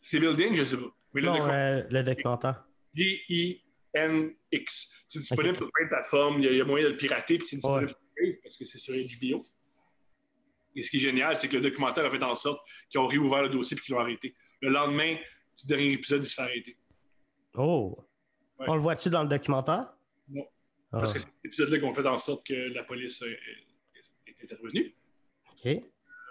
[0.00, 0.90] Ces buildings, je sais pas.
[1.14, 2.64] Mais le Non, euh, le documentaire.
[2.94, 4.90] G-I-N-X.
[5.08, 6.38] C'est disponible sur plein de plateformes.
[6.40, 7.88] Il y, a, il y a moyen de le pirater, puis c'est disponible Ouais.
[7.88, 9.42] sur Crave parce que c'est sur HBO.
[10.76, 13.06] Et ce qui est génial, c'est que le documentaire a fait en sorte qu'ils ont
[13.06, 14.34] réouvert le dossier et qu'ils l'ont arrêté.
[14.60, 15.16] Le lendemain
[15.58, 16.76] du dernier épisode, il se fait arrêter.
[17.54, 17.96] Oh.
[18.58, 18.66] Ouais.
[18.68, 19.88] On le voit-tu dans le documentaire?
[20.28, 20.44] Non.
[20.92, 23.34] Ah, Parce que c'est cet épisode-là qu'on fait en sorte que la police euh,
[24.28, 24.94] est, intervenue.
[25.50, 25.82] OK.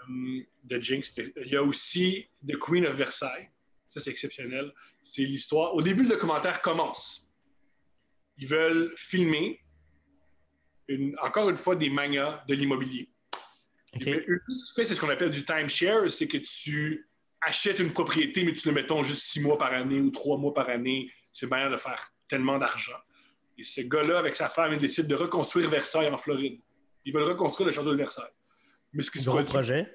[0.07, 1.17] Hum, The Jinx.
[1.17, 3.49] Il y a aussi The Queen of Versailles.
[3.87, 4.71] Ça, c'est exceptionnel.
[5.01, 5.73] C'est l'histoire.
[5.73, 7.31] Au début, le documentaire commence.
[8.37, 9.59] Ils veulent filmer,
[10.87, 13.09] une- encore une fois, des mangas de l'immobilier.
[13.95, 17.09] Mais ce qu'ils font, c'est ce qu'on appelle du timeshare, c'est que tu
[17.41, 20.53] achètes une propriété, mais tu le mettons juste six mois par année ou trois mois
[20.53, 21.11] par année.
[21.31, 22.97] C'est une manière de faire tellement d'argent.
[23.57, 26.59] Et ce gars-là, avec sa femme, il décide de reconstruire Versailles en Floride.
[27.05, 28.33] Ils veulent reconstruire le château de Versailles.
[28.93, 29.93] Mais ce qui se produit, projet.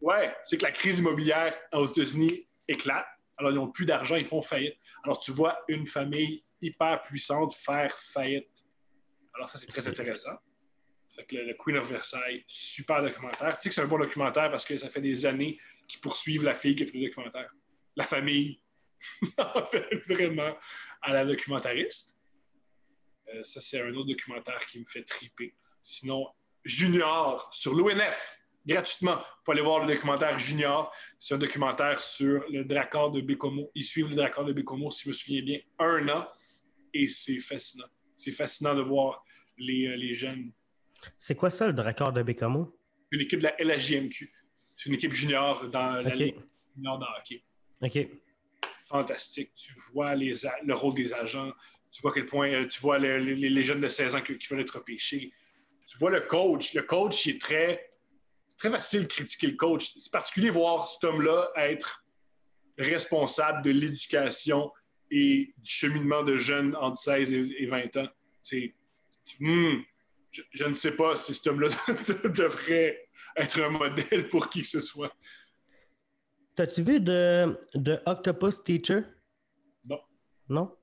[0.00, 3.06] ouais, c'est que la crise immobilière aux États-Unis éclate.
[3.36, 4.76] Alors, ils n'ont plus d'argent, ils font faillite.
[5.04, 8.66] Alors, tu vois une famille hyper puissante faire faillite.
[9.34, 10.36] Alors, ça, c'est très intéressant.
[11.18, 13.56] Fait le, Queen of Versailles, super documentaire.
[13.56, 15.58] Tu sais que c'est un bon documentaire parce que ça fait des années
[15.88, 17.52] qu'ils poursuivent la fille qui a fait le documentaire.
[17.96, 18.60] La famille,
[19.38, 20.56] en fait, vraiment
[21.02, 22.16] à la documentariste.
[23.34, 25.54] Euh, ça, c'est un autre documentaire qui me fait triper.
[25.82, 26.28] Sinon,
[26.64, 29.20] Junior sur l'ONF, gratuitement.
[29.44, 30.94] Pour aller voir le documentaire Junior.
[31.18, 33.70] C'est un documentaire sur le Drakkar de Bécomo.
[33.74, 36.28] Ils suivent le Drakkar de Bécomo, si je me souviens bien, un an.
[36.94, 37.88] Et c'est fascinant.
[38.16, 39.24] C'est fascinant de voir
[39.56, 40.52] les, euh, les jeunes.
[41.16, 42.76] C'est quoi ça, le Dracard de Bécamo?
[43.10, 44.32] Une équipe de la LHJMQ.
[44.76, 46.14] C'est une équipe junior dans la.
[46.14, 46.36] Ligue
[46.76, 47.42] junior de hockey.
[47.82, 48.10] OK.
[48.88, 49.52] fantastique.
[49.54, 50.34] Tu vois les
[50.64, 51.52] le rôle des agents.
[51.90, 54.20] Tu vois à quel point euh, tu vois le- les, les jeunes de 16 ans
[54.20, 55.32] qui, qui veulent être pêchés.
[55.86, 56.74] Tu vois le coach.
[56.74, 57.90] Le coach, il est très,
[58.58, 59.92] très facile de critiquer le coach.
[59.98, 62.04] C'est particulier de voir cet homme-là être
[62.78, 64.70] responsable de l'éducation
[65.10, 68.08] et du cheminement de jeunes entre 16 et, et 20 ans.
[68.42, 68.74] C'est.
[69.40, 69.78] hmm,
[70.30, 71.68] je, je ne sais pas si cet homme-là
[72.24, 75.12] devrait être un modèle pour qui que ce soit.
[76.54, 79.02] T'as-tu vu de, de Octopus Teacher?
[79.84, 80.00] Non.
[80.48, 80.76] Non?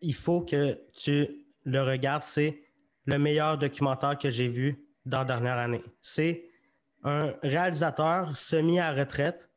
[0.00, 2.22] Il faut que tu le regardes.
[2.22, 2.62] C'est
[3.06, 5.84] le meilleur documentaire que j'ai vu dans la dernière année.
[6.00, 6.48] C'est
[7.02, 9.50] un réalisateur semi à retraite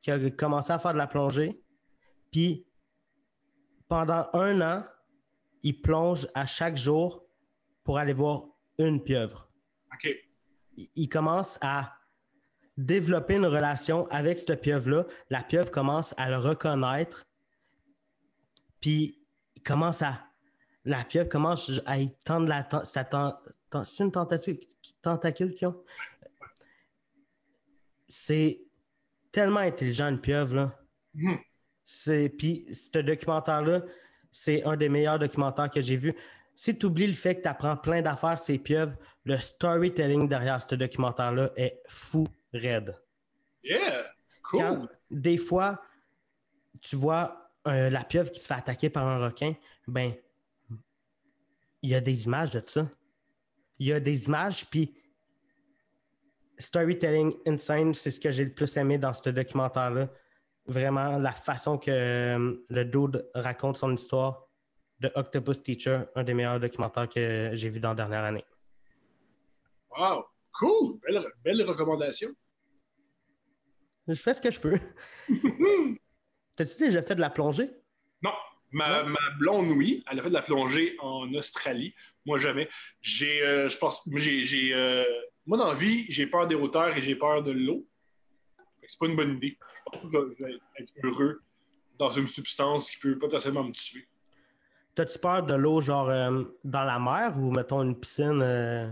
[0.00, 1.60] qui a commencé à faire de la plongée.
[2.30, 2.66] Puis,
[3.88, 4.84] pendant un an,
[5.62, 7.23] il plonge à chaque jour
[7.84, 8.44] pour aller voir
[8.78, 9.48] une pieuvre
[9.92, 10.08] OK.
[10.76, 11.92] il- il commence à
[12.76, 15.06] développer une relation avec cette pieuvre-là.
[15.30, 17.24] La pieuvre commence à le reconnaître.
[18.80, 19.24] Puis,
[19.56, 20.26] il commence à.
[20.84, 22.64] La pieuvre commence à y tendre la.
[22.64, 23.32] ten- sa ten-
[23.70, 24.58] ten- C'est une tentacule,
[25.00, 25.84] tentacule qu'ils ont?
[28.08, 28.60] C'est
[29.32, 30.78] tellement intelligent, une pieuvre, là.
[31.14, 31.38] Mhm.
[31.84, 33.82] C'est, puis ce documentaire-là,
[34.30, 36.14] c'est un des meilleurs documentaires que j'ai vu.
[36.54, 40.62] Si tu oublies le fait que tu apprends plein d'affaires, ces pieuvres, le storytelling derrière
[40.62, 42.96] ce documentaire-là est fou raide.
[43.62, 44.04] Yeah!
[44.42, 44.60] Cool!
[44.60, 45.82] Quand, des fois,
[46.80, 49.54] tu vois euh, la pieuvre qui se fait attaquer par un requin,
[49.88, 50.12] ben,
[51.82, 52.88] il y a des images de ça.
[53.78, 54.94] Il y a des images, puis
[56.58, 60.08] storytelling insane, c'est ce que j'ai le plus aimé dans ce documentaire-là.
[60.66, 64.43] Vraiment, la façon que euh, le dude raconte son histoire
[65.04, 68.44] de Octopus Teacher, un des meilleurs documentaires que j'ai vu dans la dernière année.
[69.90, 70.24] Wow!
[70.52, 70.98] Cool!
[71.06, 72.30] Belle, belle recommandation.
[74.08, 74.78] Je fais ce que je peux.
[76.56, 77.70] T'as-tu déjà fait de la plongée?
[78.22, 78.32] Non,
[78.72, 81.94] ma, ma blonde, oui, elle a fait de la plongée en Australie.
[82.24, 82.68] Moi, jamais.
[83.02, 85.04] J'ai, euh, je pense, j'ai, j'ai, euh,
[85.44, 87.86] moi, dans la vie, j'ai peur des hauteurs et j'ai peur de l'eau.
[88.86, 89.58] C'est pas une bonne idée.
[89.92, 91.42] Je pense que je vais être heureux
[91.98, 94.06] dans une substance qui peut potentiellement me tuer.
[94.94, 98.40] T'as-tu peur de l'eau, genre euh, dans la mer ou mettons une piscine?
[98.42, 98.90] euh?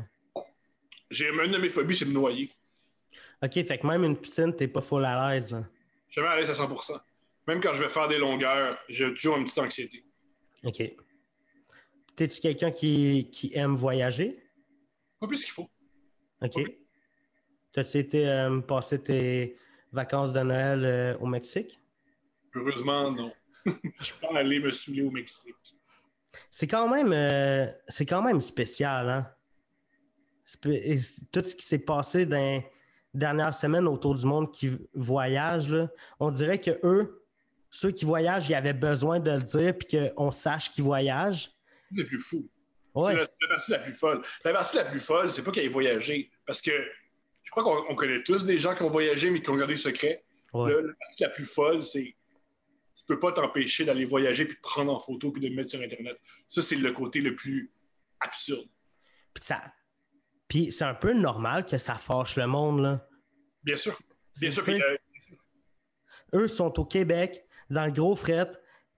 [1.11, 2.50] J'ai une de mes phobies, c'est me noyer.
[3.42, 5.53] Ok, fait que même une piscine, t'es pas full à l'aise.
[5.53, 5.62] là.
[6.09, 6.98] Je suis jamais à l'aise à 100%
[7.46, 10.05] Même quand je vais faire des longueurs, j'ai toujours une petite anxiété.
[10.64, 10.82] Ok.
[12.16, 14.42] T'es-tu quelqu'un qui, qui aime voyager?
[15.20, 15.70] Pas plus qu'il faut.
[16.42, 16.61] OK.
[17.72, 19.57] T'as-tu été euh, passer tes
[19.92, 21.80] vacances de Noël au Mexique?
[22.55, 23.30] Heureusement, non.
[24.00, 25.55] Je pas allé me saouler au Mexique.
[26.51, 29.26] C'est quand même euh, c'est quand même spécial, hein?
[30.61, 32.66] Tout ce qui s'est passé dans les
[33.14, 35.89] dernières semaines autour du monde qui voyage, là,
[36.20, 37.24] on dirait que eux,
[37.70, 41.51] ceux qui voyagent, ils avaient besoin de le dire puis qu'on sache qu'ils voyagent.
[41.95, 42.49] C'est plus fou.
[42.95, 43.12] Ouais.
[43.14, 44.22] C'est la, la partie la plus folle.
[44.45, 46.30] La partie la plus folle, c'est pas qu'ils aient voyagé.
[46.47, 46.70] Parce que
[47.43, 49.72] je crois qu'on on connaît tous des gens qui ont voyagé mais qui ont gardé
[49.74, 50.22] le secret.
[50.53, 50.70] ouais.
[50.70, 52.14] Le- la partie la plus folle, c'est
[53.03, 55.72] tu peux pas t'empêcher d'aller voyager puis de prendre en photo puis de le mettre
[55.72, 56.20] sur Internet.
[56.46, 57.72] Ça, c'est le côté le plus
[58.20, 58.66] absurde.
[59.34, 59.61] Puis ça.
[60.46, 63.09] Puis c'est un peu normal que ça fâche le monde, là.
[63.64, 63.98] Bien sûr.
[64.40, 64.62] Bien sûr.
[64.62, 64.96] Puis, euh,
[66.34, 68.53] eux sont au Québec, dans le gros fret.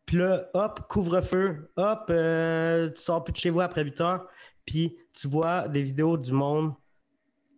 [0.05, 1.73] Puis là, hop, couvre-feu.
[1.77, 4.29] Hop, euh, tu sors plus de chez vous après 8 heures.
[4.67, 6.75] Puis tu vois des vidéos du monde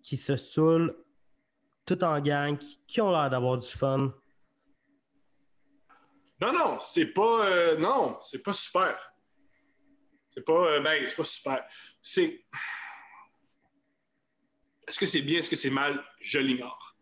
[0.03, 0.97] qui se saoulent
[1.85, 4.13] tout en gang, qui ont l'air d'avoir du fun.
[6.41, 7.47] Non, non, c'est pas.
[7.49, 9.13] euh, non, c'est pas super.
[10.35, 10.53] C'est pas.
[10.53, 11.65] euh, ben, c'est pas super.
[12.03, 12.45] C'est.
[14.87, 16.05] Est-ce que c'est bien, est-ce que c'est mal?
[16.21, 16.97] Je l'ignore.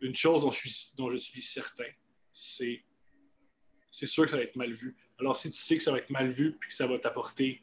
[0.00, 1.88] Une chose dont je suis, dont je suis certain,
[2.32, 2.84] c'est.
[3.90, 4.96] C'est sûr que ça va être mal vu.
[5.18, 7.62] Alors, si tu sais que ça va être mal vu puis que ça va t'apporter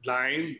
[0.00, 0.56] de la haine,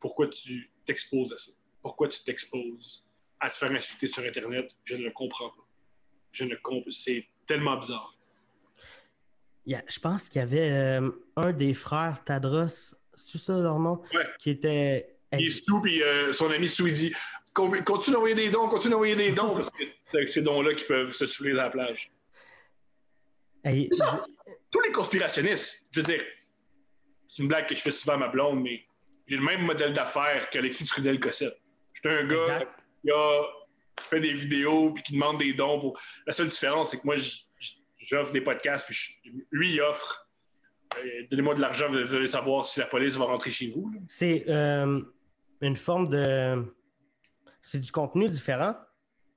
[0.00, 1.52] pourquoi tu t'exposes à ça?
[1.82, 3.06] Pourquoi tu t'exposes
[3.40, 4.74] à te faire insulter sur Internet?
[4.84, 5.66] Je ne le comprends pas.
[6.32, 6.90] Je ne comprends.
[6.90, 8.17] C'est tellement bizarre.
[9.68, 13.78] Y a- je pense qu'il y avait euh, un des frères Tadros, c'est ça leur
[13.78, 14.00] nom?
[14.14, 14.26] Ouais.
[14.38, 15.14] Qui était.
[15.32, 17.12] Il est Stu, puis euh, son ami il dit
[17.52, 20.74] Con- continue d'envoyer des dons, continue d'envoyer des dons, parce que c'est avec ces dons-là
[20.74, 22.08] qu'ils peuvent se saouler dans la plage.
[23.64, 23.90] Hey,
[24.70, 26.22] Tous les conspirationnistes, je veux dire,
[27.28, 28.84] c'est une blague que je fais souvent à ma blonde, mais
[29.26, 31.58] j'ai le même modèle d'affaires qu'Alexis Trudel-Cossette.
[31.92, 32.64] Je suis un gars
[33.04, 33.42] qui, a-
[33.96, 35.80] qui fait des vidéos, puis qui demande des dons.
[35.80, 36.00] Pour...
[36.26, 37.16] La seule différence, c'est que moi,
[38.08, 40.28] j'offre des podcasts, puis je- lui, il offre.
[40.98, 43.92] euh, Donnez-moi de l'argent, vous allez savoir si la police va rentrer chez vous.
[44.08, 45.00] c'est euh,
[45.60, 46.64] une forme de.
[47.60, 48.74] C'est du contenu différent?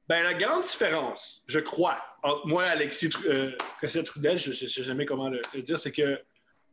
[0.08, 3.52] Ben, la grande différence, je crois, entre moi et Alexis Tru- euh,
[3.82, 6.20] Cossette-Trudel, je ne sais jamais comment le, le dire, c'est que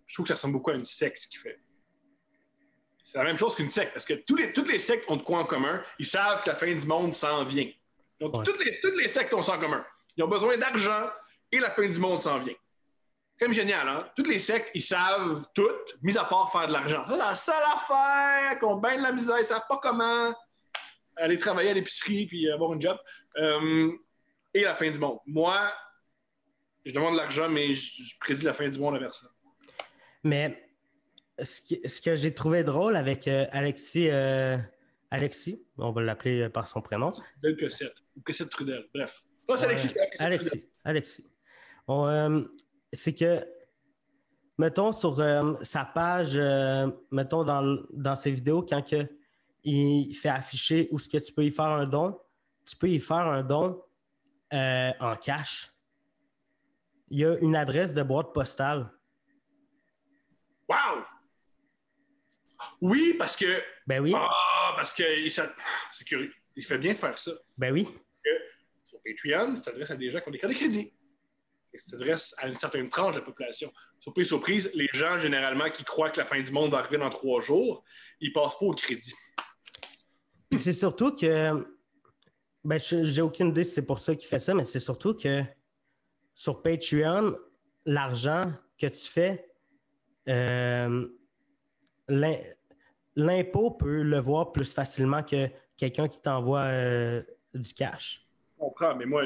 [0.06, 1.58] je trouve que ça ressemble beaucoup à une secte, ce qu'il fait.
[3.02, 5.22] C'est la même chose qu'une secte, parce que tous les, toutes les sectes ont de
[5.22, 5.82] quoi en commun.
[5.98, 7.70] Ils savent que la fin du monde s'en vient.
[8.20, 8.44] Donc, Ouais.
[8.44, 9.84] toutes, les, toutes les sectes ont ça en commun.
[10.16, 11.08] Ils ont besoin d'argent
[11.52, 12.54] et la fin du monde s'en vient.
[13.38, 14.08] Comme génial, hein?
[14.16, 17.04] Toutes les sectes, ils savent toutes, mis à part faire de l'argent.
[17.08, 20.34] C'est la seule affaire qu'on baigne la misère, ils savent pas comment
[21.16, 22.98] aller travailler à l'épicerie puis avoir un job.
[23.36, 23.92] Euh,
[24.54, 25.18] et la fin du monde.
[25.26, 25.72] Moi,
[26.84, 29.28] je demande de l'argent, mais je, je prédis la fin du monde à personne.
[30.24, 30.68] Mais
[31.40, 34.56] ce, qui- ce que j'ai trouvé drôle avec euh, Alexis, euh,
[35.10, 37.10] Alexis, on va l'appeler par son prénom.
[37.40, 37.94] Belle Cossette.
[38.16, 38.88] Ou Cossette Trudel.
[38.92, 39.22] Bref.
[39.48, 39.88] Non, c'est Alexis.
[39.88, 40.08] Trudel.
[40.18, 40.64] Alexis.
[40.84, 41.24] Alexis.
[41.90, 42.44] Euh,
[42.92, 43.46] c'est que,
[44.58, 49.08] mettons, sur euh, sa page, euh, mettons, dans, dans ses vidéos, quand que
[49.64, 52.18] il fait afficher où ce que tu peux y faire un don,
[52.64, 53.82] tu peux y faire un don
[54.52, 55.72] en cash.
[57.10, 58.90] Il y a une adresse de boîte postale.
[60.68, 61.02] Wow!
[62.80, 63.62] Oui, parce que.
[63.86, 65.02] Ben oui, Ah, parce que.
[65.28, 66.32] C'est curieux.
[66.56, 67.32] Il fait bien de faire ça.
[67.56, 67.86] ben oui.
[68.84, 70.92] Sur Patreon, ça s'adresse à des gens qui ont des cartes de crédit.
[71.78, 73.72] S'adresse à une certaine tranche de la population.
[73.98, 77.10] Surprise, surprise, les gens, généralement, qui croient que la fin du monde va arriver dans
[77.10, 77.84] trois jours,
[78.20, 79.14] ils passent pas au crédit.
[80.58, 81.66] C'est surtout que.
[82.64, 85.14] Ben, je- j'ai aucune idée si c'est pour ça qu'il fait ça, mais c'est surtout
[85.14, 85.42] que
[86.34, 87.36] sur Patreon,
[87.86, 89.48] l'argent que tu fais,
[90.28, 91.06] euh,
[92.08, 92.42] l'im-
[93.16, 97.22] l'impôt peut le voir plus facilement que quelqu'un qui t'envoie euh,
[97.54, 98.26] du cash.
[98.54, 99.22] Je comprends, mais moi,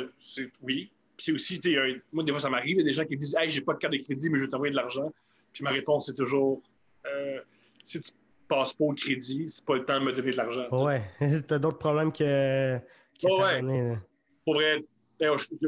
[0.61, 0.92] oui.
[1.22, 3.20] C'est aussi, euh, moi, des fois, ça m'arrive, il y a des gens qui me
[3.20, 5.12] disent Hey, j'ai pas de carte de crédit, mais je vais t'envoyer de l'argent.
[5.52, 6.60] Puis ma réponse, c'est toujours
[7.06, 7.38] euh,
[7.84, 8.10] Si tu
[8.48, 10.68] passes pas au crédit, c'est pas le temps de me donner de l'argent.
[10.72, 11.00] Ouais,
[11.46, 12.18] t'as d'autres problèmes que.
[12.18, 13.60] que Ouais, t'as ouais.
[13.60, 13.98] donné.
[14.44, 14.84] Pour vrai,
[15.20, 15.58] je, suis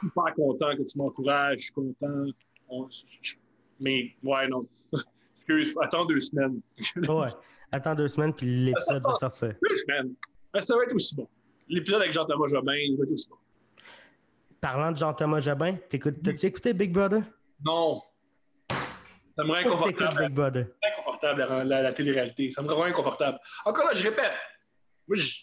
[0.00, 2.24] super content que tu m'encourages, je suis content.
[2.70, 3.34] On- je-
[3.84, 4.66] mais, ouais, non.
[5.36, 6.62] Excuse, attends deux semaines.
[7.06, 7.26] Ouais.
[7.70, 9.54] Attends deux semaines, puis l'épisode va sortir.
[9.68, 10.14] Deux semaines.
[10.54, 11.28] Ben, ça va être aussi bon.
[11.68, 13.36] L'épisode avec Jean-Thomas Jobin, il va être aussi bon.
[14.66, 17.22] Parlant de Jean-Thomas Jobin, t'écoutes- t'as-tu écouté Big Brother?
[17.64, 18.02] Non.
[19.38, 20.24] Ça me rend inconfortable.
[20.26, 20.66] Big Brother?
[20.82, 22.50] inconfortable la, la, la télé-réalité.
[22.50, 23.38] Ça me rend inconfortable.
[23.64, 24.32] Encore là, je répète.
[25.06, 25.42] Moi, je,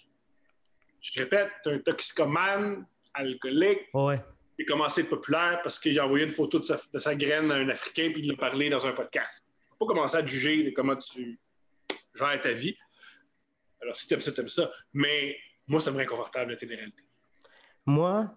[0.99, 4.21] je répète, t'es un toxicomane, alcoolique, Ouais.
[4.59, 6.99] il a commencé à être populaire parce que j'ai envoyé une photo de sa, de
[6.99, 9.45] sa graine à un Africain puis il l'a parlé dans un podcast.
[9.47, 11.39] Tu peux pas commencer à te juger de comment tu
[12.13, 12.76] gères ta vie.
[13.82, 14.69] Alors, si t'aimes ça, t'aimes ça.
[14.91, 17.03] Mais moi, ça me rend inconfortable, la télé-réalité.
[17.86, 18.30] Moi,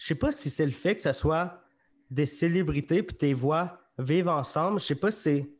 [0.00, 1.62] je sais pas si c'est le fait que ce soit
[2.10, 4.80] des célébrités puis tes voix vivent ensemble.
[4.80, 5.50] Je sais pas si c'est.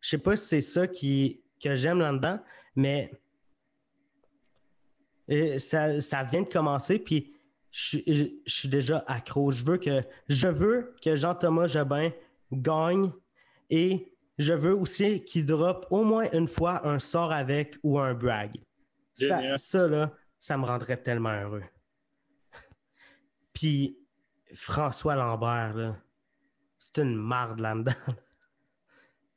[0.00, 2.38] Je sais pas si c'est ça qui, que j'aime là-dedans,
[2.76, 3.10] mais
[5.30, 7.34] euh, ça, ça vient de commencer, puis
[7.72, 9.50] je, je- je suis déjà accro.
[9.50, 12.10] Je veux que, je veux que Jean-Thomas Jobin
[12.52, 13.10] gagne
[13.70, 18.14] et je veux aussi qu'il drop au moins une fois un sort avec ou un
[18.14, 18.52] brag.
[19.14, 21.64] Ça, ça, là, ça me rendrait tellement heureux.
[23.56, 23.96] Puis
[24.54, 25.96] François Lambert, là,
[26.78, 27.92] c'est une marde là-dedans.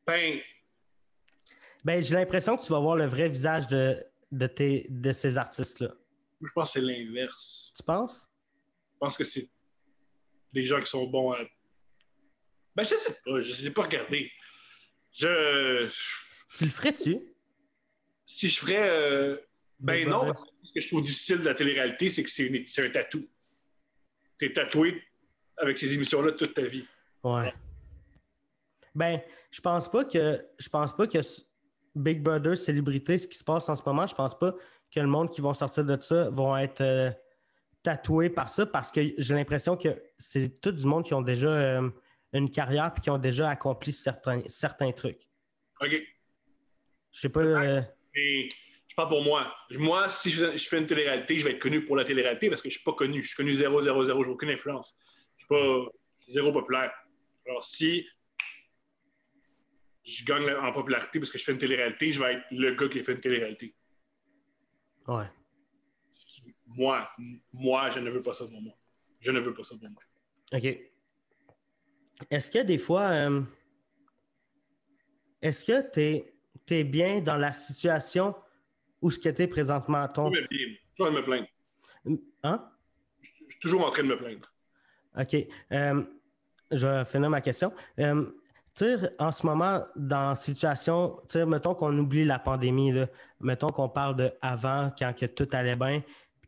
[0.06, 0.42] Ben,
[1.86, 4.04] Ben, j'ai l'impression que tu vas voir le vrai visage de,
[4.34, 5.94] de, tes, de ces artistes-là.
[6.42, 7.72] je pense que c'est l'inverse.
[7.76, 8.28] Tu penses?
[8.94, 9.50] Je pense que c'est
[10.52, 11.40] des gens qui sont bons à.
[12.76, 14.30] Ben, je sais pas, je l'ai pas regardé.
[15.14, 15.88] Je.
[16.58, 17.20] Tu le ferais-tu?
[18.26, 18.90] Si je ferais.
[18.90, 19.38] euh,
[19.80, 20.34] Ben Big non, Brother.
[20.34, 22.86] parce que ce que je trouve difficile de la télé-réalité, c'est que c'est une- c'est
[22.86, 23.26] un tatou.
[24.40, 25.04] T'es tatoué
[25.58, 26.86] avec ces émissions-là toute ta vie.
[27.24, 27.54] Ouais.
[28.96, 29.22] Ben,
[29.52, 31.20] je pense pas que je pense pas que
[31.96, 34.54] Big Brother célébrité, ce qui se passe en ce moment, je pense pas
[34.92, 37.12] que le monde qui vont sortir de ça vont être euh,
[37.84, 41.50] tatoués par ça parce que j'ai l'impression que c'est tout du monde qui ont déjà
[41.50, 41.90] euh,
[42.34, 45.22] une carrière puis qui ont déjà accompli certains, certains trucs.
[45.82, 45.92] OK.
[47.12, 47.42] Je sais pas.
[47.42, 47.82] euh,
[48.16, 48.48] Mais
[49.00, 49.56] je parle pour moi.
[49.72, 52.62] Moi, si je, je fais une télé-réalité, je vais être connu pour la télé-réalité parce
[52.62, 53.22] que je suis pas connu.
[53.22, 54.24] Je suis connu 0, 0, 0.
[54.24, 54.98] J'ai aucune influence.
[55.38, 55.92] Je suis pas
[56.28, 56.92] zéro populaire.
[57.46, 58.06] Alors, si
[60.04, 62.90] je gagne en popularité parce que je fais une télé-réalité, je vais être le gars
[62.90, 63.76] qui fait une télé-réalité.
[65.08, 65.26] ouais.
[66.68, 67.10] Moi,
[67.52, 68.74] moi, je ne veux pas ça pour moi.
[69.20, 70.04] Je ne veux pas ça pour moi.
[70.54, 70.78] OK.
[72.30, 73.42] Est-ce que des fois, euh,
[75.42, 78.36] est-ce que tu es, bien dans la situation
[79.02, 80.08] où ce que tu es présentement?
[80.08, 80.32] Ton...
[80.32, 81.48] Je suis toujours en train de me plaindre.
[82.44, 82.70] Hein?
[83.22, 84.52] Je suis toujours en train de me plaindre.
[85.18, 85.36] OK.
[85.72, 86.04] Euh,
[86.72, 87.74] je vais finir ma question.
[88.00, 88.26] Euh,
[89.18, 93.08] en ce moment, dans situation, mettons qu'on oublie la pandémie, là.
[93.40, 96.02] mettons qu'on parle de avant, quand que tout allait bien,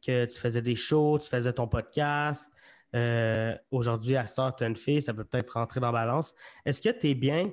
[0.06, 2.50] que tu faisais des shows, tu faisais ton podcast.
[2.96, 6.06] Euh, Aujourd'hui, à cette heure, tu as une fille, ça peut peut-être rentrer dans la
[6.06, 6.34] balance.
[6.66, 7.52] Est-ce que tu es bien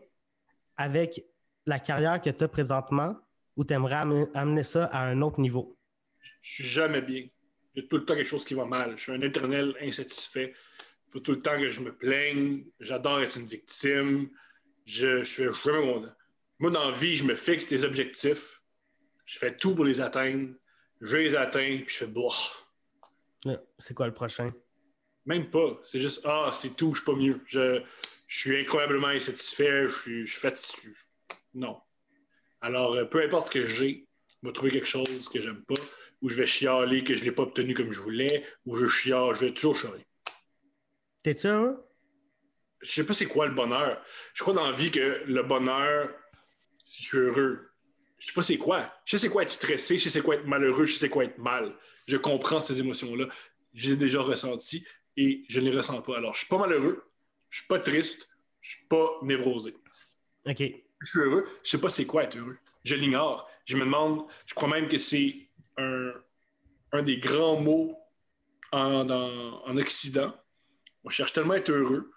[0.76, 1.24] avec
[1.66, 3.16] la carrière que tu as présentement?
[3.59, 3.97] Ou tu aimerais
[4.35, 5.77] amener ça à un autre niveau?
[6.41, 7.27] Je suis jamais bien.
[7.75, 8.97] Il y a tout le temps quelque chose qui va mal.
[8.97, 10.55] Je suis un éternel insatisfait.
[11.09, 12.65] Il faut tout le temps que je me plaigne.
[12.79, 14.31] J'adore être une victime.
[14.87, 16.15] Je, je suis jamais content.
[16.61, 18.63] Moi, dans la vie, je me fixe des objectifs.
[19.25, 20.55] Je fais tout pour les atteindre.
[21.01, 22.33] Je les atteins, puis je fais boah.
[23.45, 24.53] Là, C'est quoi le prochain?
[25.27, 25.81] Même pas.
[25.83, 27.41] C'est juste, ah, c'est tout, je suis pas mieux.
[27.45, 27.83] Je,
[28.29, 29.89] je suis incroyablement insatisfait.
[29.89, 30.95] Je suis, je suis fatigué.
[31.55, 31.81] Non.
[32.61, 34.07] Alors, euh, peu importe ce que j'ai,
[34.43, 35.81] je vais trouver quelque chose que j'aime pas,
[36.23, 39.35] ou je vais chialer que je l'ai pas obtenu comme je voulais, ou je chiale,
[39.35, 40.07] je vais toujours chialer.
[41.23, 41.85] T'es-tu heureux?
[42.81, 44.03] Je sais pas c'est quoi le bonheur.
[44.35, 46.11] Je crois dans la vie que le bonheur,
[46.85, 47.69] si je suis heureux,
[48.19, 48.93] je sais pas c'est quoi.
[49.05, 51.09] Je sais c'est quoi être stressé, je sais c'est quoi être malheureux, je sais c'est
[51.09, 51.75] quoi être mal.
[52.07, 53.29] Je comprends ces émotions-là.
[53.75, 54.85] J'ai déjà ressenti
[55.17, 56.17] et je ne les ressens pas.
[56.17, 57.05] Alors, je suis pas malheureux,
[57.51, 58.29] je suis pas triste,
[58.61, 59.75] je suis pas névrosé.
[60.47, 60.63] OK.
[61.01, 62.59] Je suis heureux, je sais pas c'est quoi être heureux.
[62.84, 63.49] Je l'ignore.
[63.66, 65.36] Je me demande, je crois même que c'est
[65.76, 66.12] un,
[66.92, 67.96] un des grands mots
[68.72, 70.34] en, dans- en Occident.
[71.05, 72.11] On cherche tellement à être heureux,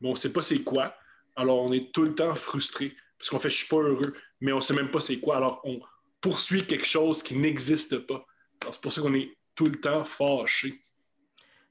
[0.00, 0.94] mais on ne sait pas c'est quoi.
[1.36, 4.52] Alors on est tout le temps frustré parce qu'on fait je suis pas heureux, mais
[4.52, 5.36] on sait même pas c'est quoi.
[5.36, 5.80] Alors on
[6.20, 8.24] poursuit quelque chose qui n'existe pas.
[8.70, 10.80] C'est pour ça qu'on est tout le temps fâché.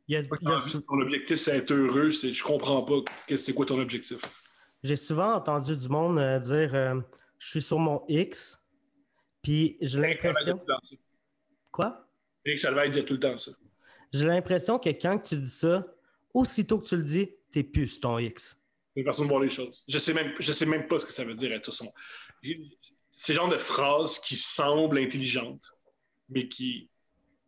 [0.07, 2.83] Il y a- il y a sou- Ton objectif c'est être heureux, c'est je comprends
[2.83, 3.01] pas
[3.35, 4.21] c'est quoi ton objectif.
[4.83, 6.99] J'ai souvent entendu du monde euh, dire euh,
[7.39, 8.59] je suis sur mon X,
[9.41, 10.61] puis j'ai l'impression.
[11.71, 12.05] Quoi?
[12.45, 13.51] Eric Salvaille disait tout le temps ça.
[14.11, 15.85] J'ai l'impression que quand tu dis ça,
[16.33, 18.57] aussitôt que tu le dis, t'es plus sur ton X.
[18.95, 19.83] une façon de voir les choses.
[19.87, 21.91] Je sais même, je sais même pas ce que ça veut dire être sur son.
[23.11, 25.71] C'est le genre de phrase qui semble intelligente,
[26.29, 26.89] mais qui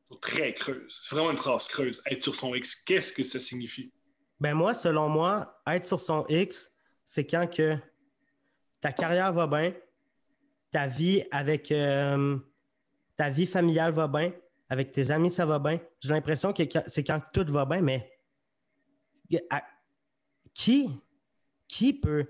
[0.10, 1.02] sont très creuse.
[1.04, 2.02] C'est vraiment une phrase creuse.
[2.10, 3.92] Être sur son X, qu'est-ce que ça signifie?
[4.40, 6.72] Ben moi, selon moi, être sur son X,
[7.06, 7.78] c'est quand que
[8.82, 9.74] ta carrière va bien,
[10.72, 12.38] ta vie avec euh,
[13.16, 14.34] ta vie familiale va bien,
[14.70, 15.80] avec tes amis, ça va bien.
[16.00, 18.12] J'ai l'impression que c'est quand tout va bien, mais
[19.50, 19.64] à-
[20.54, 20.90] qui,
[21.68, 22.26] qui peut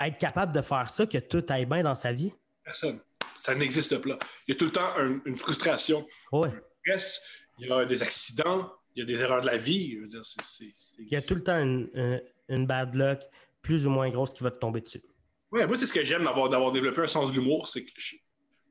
[0.00, 2.32] être capable de faire ça, que tout aille bien dans sa vie?
[2.62, 3.00] Personne.
[3.36, 4.18] Ça n'existe pas.
[4.46, 6.06] Il y a tout le temps un- une frustration.
[6.32, 6.50] Ouais.
[6.84, 7.22] Stress,
[7.60, 9.94] Il y a des accidents, il y a des erreurs de la vie.
[9.96, 10.22] Je veux dire,
[10.98, 13.20] Il y a tout le temps une, une- une bad luck
[13.68, 15.02] plus ou moins grosse qui va te tomber dessus.
[15.50, 18.16] Ouais, moi, c'est ce que j'aime d'avoir, développé un sens de l'humour, c'est je,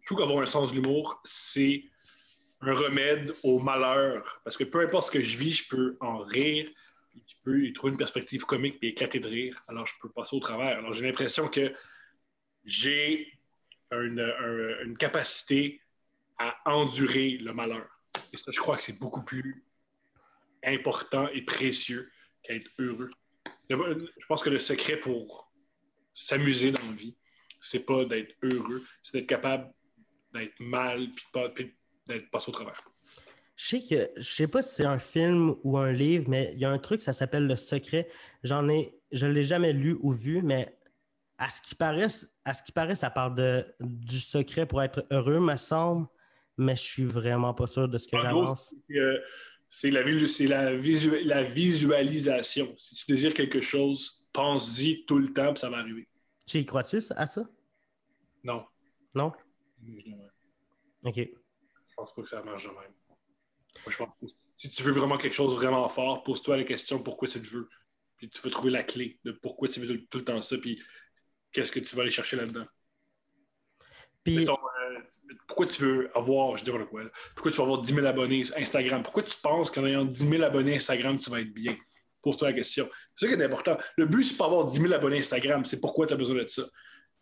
[0.08, 1.84] trouve qu'avoir un sens de l'humour, c'est
[2.62, 4.42] un remède au malheur.
[4.44, 6.68] Parce que peu importe ce que je vis, je peux en rire,
[7.14, 9.56] je peux y trouver une perspective comique et éclater de rire.
[9.68, 10.80] Alors, je peux passer au travers.
[10.80, 11.72] Alors, j'ai l'impression que
[12.66, 13.32] j'ai
[13.92, 14.34] une,
[14.84, 15.80] une, capacité
[16.40, 17.88] à endurer le malheur.
[18.34, 19.64] Et ça, je crois que c'est beaucoup plus
[20.64, 23.12] important et précieux qu'être heureux.
[23.70, 25.52] Je pense que le secret pour
[26.14, 27.16] s'amuser dans la vie,
[27.62, 29.72] c'est pas d'être heureux, c'est d'être capable
[30.34, 31.10] d'être mal
[31.56, 31.76] puis
[32.08, 32.82] d'être passé au travers.
[33.56, 36.60] Je sais que je sais pas si c'est un film ou un livre, mais il
[36.60, 38.08] y a un truc, ça s'appelle Le Secret.
[38.44, 40.78] J'en ai, je l'ai jamais lu ou vu, mais
[41.40, 42.08] à ce qui paraît,
[42.46, 46.08] à ce qui paraît, ça parle de, du secret pour être heureux, me semble,
[46.58, 48.74] mais je suis vraiment pas sûr de ce que j'avance.
[49.70, 50.72] C'est la, la,
[51.24, 52.74] la visualisation.
[52.78, 56.08] Si tu désires quelque chose, pense-y tout le temps, puis ça va arriver.
[56.46, 57.50] Tu y crois-tu à ça?
[58.44, 58.66] Non.
[59.14, 59.34] Non?
[61.04, 61.16] OK.
[61.18, 62.94] Je pense pas que ça marche de même.
[63.84, 67.02] Moi, je pense que si tu veux vraiment quelque chose vraiment fort, pose-toi la question
[67.04, 67.70] pourquoi tu le veux.
[68.18, 70.82] Puis tu vas trouver la clé de pourquoi tu veux tout le temps ça, puis
[71.52, 72.66] qu'est-ce que tu vas aller chercher là-dedans.
[74.24, 74.48] Puis...
[75.48, 76.80] pourquoi tu veux avoir, je dis quoi,
[77.36, 79.04] pourquoi tu veux avoir 10 000 abonnés sur Instagram?
[79.04, 81.76] Pourquoi tu penses qu'en ayant 10 000 abonnés Instagram, tu vas être bien?
[82.22, 82.90] Pose-toi la question.
[83.16, 83.78] C'est ça qui est important.
[83.98, 86.48] Le but, c'est pas avoir 10 000 abonnés Instagram, c'est pourquoi tu as besoin de
[86.48, 86.64] ça.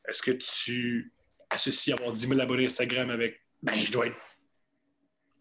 [0.07, 1.13] Est-ce que tu
[1.49, 4.15] associes avoir 10 000 abonnés Instagram avec, ben, je dois être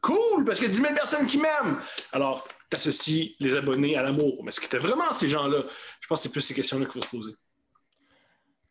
[0.00, 1.78] cool parce qu'il y a 10 000 personnes qui m'aiment?
[2.12, 4.42] Alors, tu associes les abonnés à l'amour.
[4.42, 5.64] Mais est-ce que tu vraiment ces gens-là?
[6.00, 7.32] Je pense que c'est plus ces questions-là qu'il faut se poser.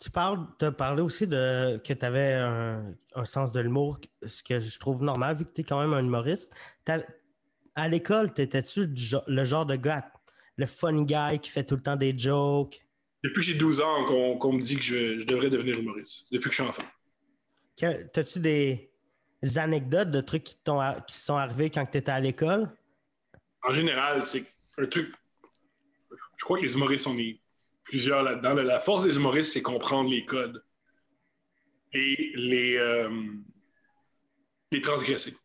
[0.03, 2.93] Tu parles, as parlé aussi de que tu avais un,
[3.23, 6.03] sens de l'humour, ce que je trouve normal vu que tu es quand même un
[6.03, 6.51] humoriste.
[7.73, 8.87] À l'école, t'étais-tu
[9.27, 10.11] le genre de gars,
[10.57, 12.85] le fun guy qui fait tout le temps des jokes?
[13.23, 14.03] Depuis que j'ai 12 ans
[14.39, 16.83] qu'on me dit que je, devrais devenir humoriste, depuis que je suis enfant.
[17.77, 18.91] T'as-tu des
[19.55, 20.57] anecdotes de trucs qui,
[21.07, 22.69] qui sont arrivés quand tu étais à l'école?
[23.61, 24.43] En général, c'est
[24.77, 25.13] un truc.
[26.35, 27.39] Je crois que les humoristes sont des
[27.83, 28.53] plusieurs là-dedans.
[28.53, 30.63] La force des humoristes, c'est comprendre les codes
[31.93, 33.09] et les, euh,
[34.71, 35.35] les transgresser.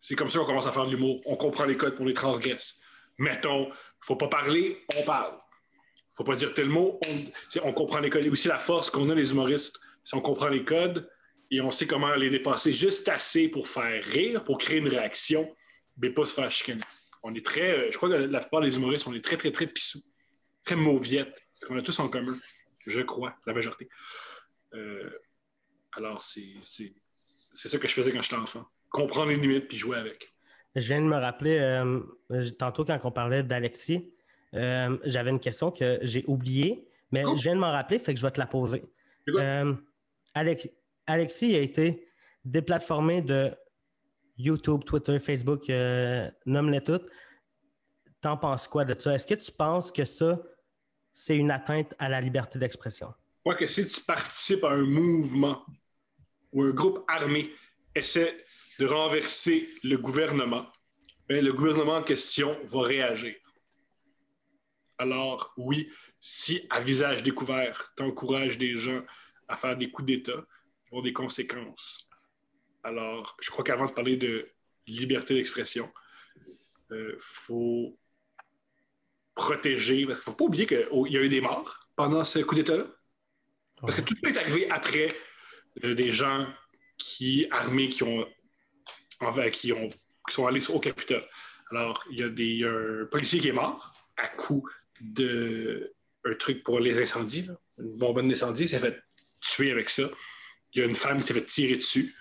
[0.00, 1.20] C'est comme ça qu'on commence à faire de l'humour.
[1.26, 2.74] On comprend les codes pour les transgresser.
[3.18, 5.32] Mettons, il ne faut pas parler, on parle.
[5.32, 8.24] Il ne faut pas dire tel mot, on, on comprend les codes.
[8.24, 11.08] Et aussi la force qu'on a, les humoristes, c'est on comprend les codes
[11.50, 15.54] et on sait comment les dépasser juste assez pour faire rire, pour créer une réaction,
[15.98, 16.82] mais pas se faire chicaner.
[17.22, 19.52] On est très, euh, je crois que la plupart des humoristes, on est très, très,
[19.52, 20.02] très pissous
[20.64, 22.34] très mauviette, ce qu'on a tous en commun,
[22.86, 23.88] je crois, la majorité.
[24.74, 25.10] Euh,
[25.92, 26.60] alors, c'est
[27.54, 28.66] ça que je faisais quand j'étais enfant.
[28.90, 30.32] Comprendre les limites puis jouer avec.
[30.74, 32.00] Je viens de me rappeler, euh,
[32.58, 34.12] tantôt quand on parlait d'Alexis,
[34.54, 38.20] euh, j'avais une question que j'ai oubliée, mais je viens de m'en rappeler, fait que
[38.20, 38.84] je vais te la poser.
[41.06, 42.08] Alexis a été
[42.44, 43.50] déplatformé de
[44.38, 45.68] YouTube, Twitter, Facebook,
[46.46, 47.06] nomme-les toutes.
[48.22, 49.14] T'en penses quoi de ça?
[49.14, 50.40] Est-ce que tu penses que ça,
[51.12, 53.12] c'est une atteinte à la liberté d'expression.
[53.40, 55.64] Crois que si tu participes à un mouvement
[56.52, 57.50] ou un groupe armé
[57.94, 58.44] essaie
[58.78, 60.66] de renverser le gouvernement,
[61.28, 63.34] ben, le gouvernement en question va réagir.
[64.98, 65.90] Alors, oui,
[66.20, 69.02] si à visage découvert, tu encourages des gens
[69.48, 72.08] à faire des coups d'État, il y avoir des conséquences.
[72.84, 74.48] Alors, je crois qu'avant de parler de
[74.86, 75.92] liberté d'expression,
[76.90, 77.98] il euh, faut
[79.34, 80.06] protéger.
[80.06, 82.54] Parce qu'il ne faut pas oublier qu'il y a eu des morts pendant ce coup
[82.54, 82.86] d'État-là.
[83.80, 85.08] Parce que tout ça est arrivé après
[85.84, 86.46] euh, des gens
[86.96, 88.26] qui, armés, qui ont,
[89.52, 89.88] qui ont
[90.28, 91.24] qui sont allés au Capitole.
[91.70, 94.68] Alors, il y a des, un policier qui est mort à coup
[95.00, 95.92] de
[96.24, 99.02] un truc pour les incendies, une bonbonne d'incendie, s'est fait
[99.40, 100.04] tuer avec ça.
[100.72, 102.14] Il y a une femme qui s'est fait tirer dessus.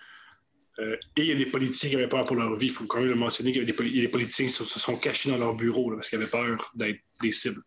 [0.80, 2.68] Euh, et il y a des politiciens qui avaient peur pour leur vie.
[2.68, 5.30] Il faut quand même le mentionner qu'il y a des, politiciens qui se, sont cachés
[5.30, 7.62] dans leur bureau parce qu'ils avaient peur d'être des cibles.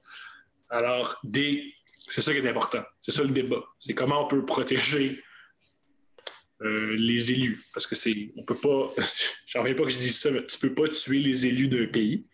[0.70, 1.20] Alors,
[2.09, 2.82] c'est ça qui est important.
[3.02, 3.62] C'est ça le débat.
[3.78, 5.22] C'est comment on peut protéger
[6.62, 7.62] euh, les élus.
[7.72, 8.32] Parce que c'est.
[8.36, 8.92] On peut pas.
[9.46, 11.86] J'en reviens pas que je dise ça, mais tu peux pas tuer les élus d'un
[11.86, 12.26] pays.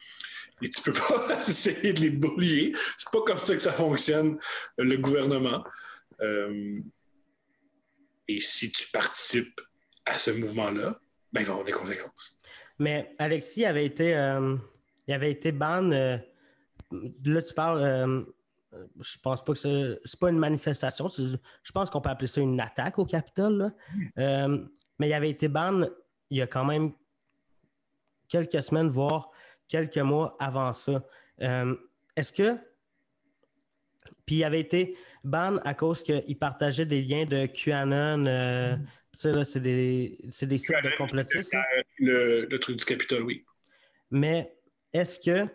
[0.62, 2.72] Et tu peux pas essayer de les bullier.
[2.96, 4.38] C'est pas comme ça que ça fonctionne,
[4.78, 5.64] le gouvernement.
[6.20, 6.78] Euh,
[8.28, 9.60] et si tu participes
[10.06, 10.98] à ce mouvement-là,
[11.32, 12.38] ben, il va avoir des conséquences.
[12.78, 14.56] Mais Alexis avait été, euh,
[15.06, 15.90] il avait été ban.
[15.92, 16.16] Euh,
[17.24, 17.82] là, tu parles.
[17.82, 18.22] Euh,
[19.00, 21.08] je pense pas que c'est pas une manifestation.
[21.08, 23.72] Je pense qu'on peut appeler ça une attaque au Capitole.
[24.16, 25.86] mais il avait été ban
[26.30, 26.92] il y a quand même
[28.28, 29.30] quelques semaines, voire
[29.66, 31.04] quelques mois avant ça.
[31.38, 32.56] Est-ce que.
[34.24, 38.78] Puis il avait été ban à cause qu'il partageait des liens de QAnon.
[39.20, 41.54] Sais, là, c'est des, c'est des sites de complotistes.
[41.98, 43.44] Le, le truc du Capitole, oui.
[44.10, 44.56] Mais
[44.92, 45.46] est-ce que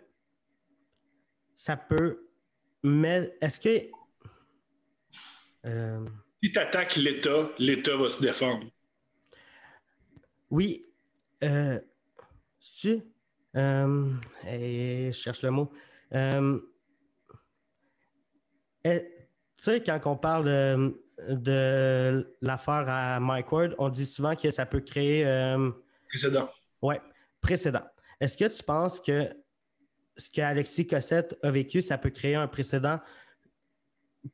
[1.54, 2.28] ça peut.
[2.82, 3.86] Mais est-ce que.
[5.66, 6.06] Euh,
[6.42, 8.66] Si tu attaques l'État, l'État va se défendre.
[10.50, 10.82] oui.
[11.44, 11.78] Euh,
[12.80, 13.02] tu.
[13.56, 14.10] euh,
[14.48, 15.70] et je cherche le mot.
[16.14, 16.58] Euh,
[18.84, 19.00] eh,
[19.56, 24.50] tu sais, quand on parle de, de l'affaire à Mike Ward, on dit souvent que
[24.50, 25.26] ça peut créer.
[25.26, 25.70] euh,
[26.08, 26.48] Précédent.
[26.82, 27.00] Ouais,
[27.40, 27.82] précédent.
[28.20, 29.28] Est-ce que tu penses que
[30.16, 33.00] ce que Alexis Cossette a vécu, ça peut créer un précédent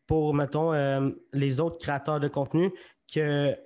[0.06, 2.72] pour, mettons, euh, les autres créateurs de contenu
[3.12, 3.56] que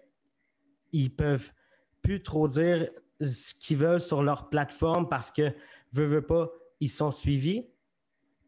[0.93, 1.53] ils peuvent
[2.03, 2.89] plus trop dire
[3.21, 5.53] ce qu'ils veulent sur leur plateforme parce que,
[5.93, 6.49] veut, veut pas,
[6.81, 7.67] ils sont suivis,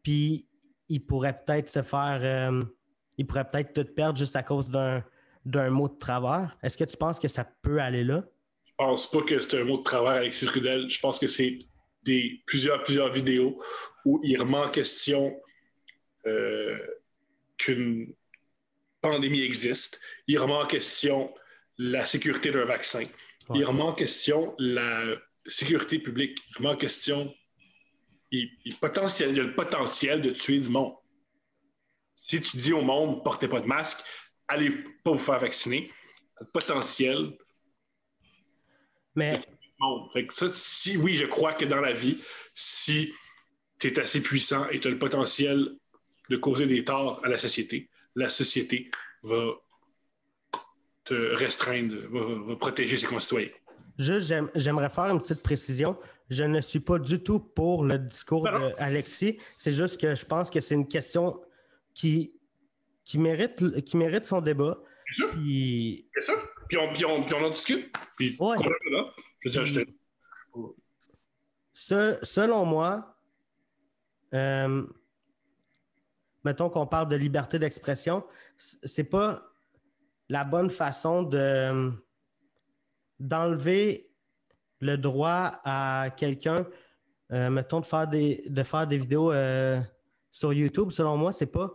[0.03, 0.47] puis
[0.87, 2.63] ils pourraient peut-être se faire, euh,
[3.19, 6.57] ils pourraient peut-être tout perdre juste à cause d'un mot de travers.
[6.63, 8.23] Est-ce que tu penses que ça peut aller là?
[8.65, 10.89] Je pense pas que c'est un mot de travers, Alexis Trudel.
[10.89, 11.59] Je pense que c'est
[12.01, 13.61] des plusieurs, plusieurs vidéos
[14.05, 15.37] où il remet en question
[16.27, 16.79] euh,
[17.57, 18.13] qu'une
[19.01, 19.99] pandémie existe.
[20.27, 21.33] Il remet en question
[21.77, 23.03] la sécurité d'un vaccin.
[23.53, 25.03] Il remet en question la
[25.45, 26.39] sécurité publique.
[26.51, 27.33] Il remet en question.
[28.31, 30.93] Il, il potentiel, il y a le potentiel de tuer du monde.
[32.21, 33.99] Si tu dis au monde, portez pas de masque,
[34.47, 34.69] allez
[35.03, 35.89] pas vous faire vacciner,
[36.41, 37.31] le potentiel
[39.15, 39.39] Mais
[39.79, 40.11] monde.
[40.11, 42.17] Fait que ça, si, oui, je crois que dans la vie,
[42.53, 43.13] si
[43.79, 45.75] tu es assez puissant et tu as le potentiel
[46.29, 48.91] de causer des torts à la société, la société
[49.23, 49.53] va
[51.05, 53.49] te restreindre, va, va- va protéger ses concitoyens.
[53.97, 55.97] Juste, j'aime- j'aimerais faire une petite précision.
[56.29, 59.37] Je ne suis pas du tout pour le discours d'Alexis.
[59.57, 61.39] C'est juste que je pense que c'est une question
[61.93, 62.33] qui,
[63.03, 64.77] qui, mérite, qui mérite son débat.
[65.05, 66.47] Bien sûr, Puis, bien sûr.
[66.67, 67.91] Puis on, puis on, puis on en discute.
[68.17, 68.57] Puis Ouais.
[68.91, 69.05] là.
[69.39, 69.89] Je veux dire, je te-
[71.73, 73.15] se- selon moi,
[74.33, 74.85] euh,
[76.43, 78.23] mettons qu'on parle de liberté d'expression,
[78.57, 79.43] c'est pas
[80.29, 81.91] la bonne façon de
[83.19, 84.09] d'enlever
[84.79, 86.65] le droit à quelqu'un,
[87.31, 89.79] euh, mettons, de faire des, de faire des vidéos euh,
[90.31, 90.91] sur YouTube.
[90.91, 91.73] Selon moi, c'est pas.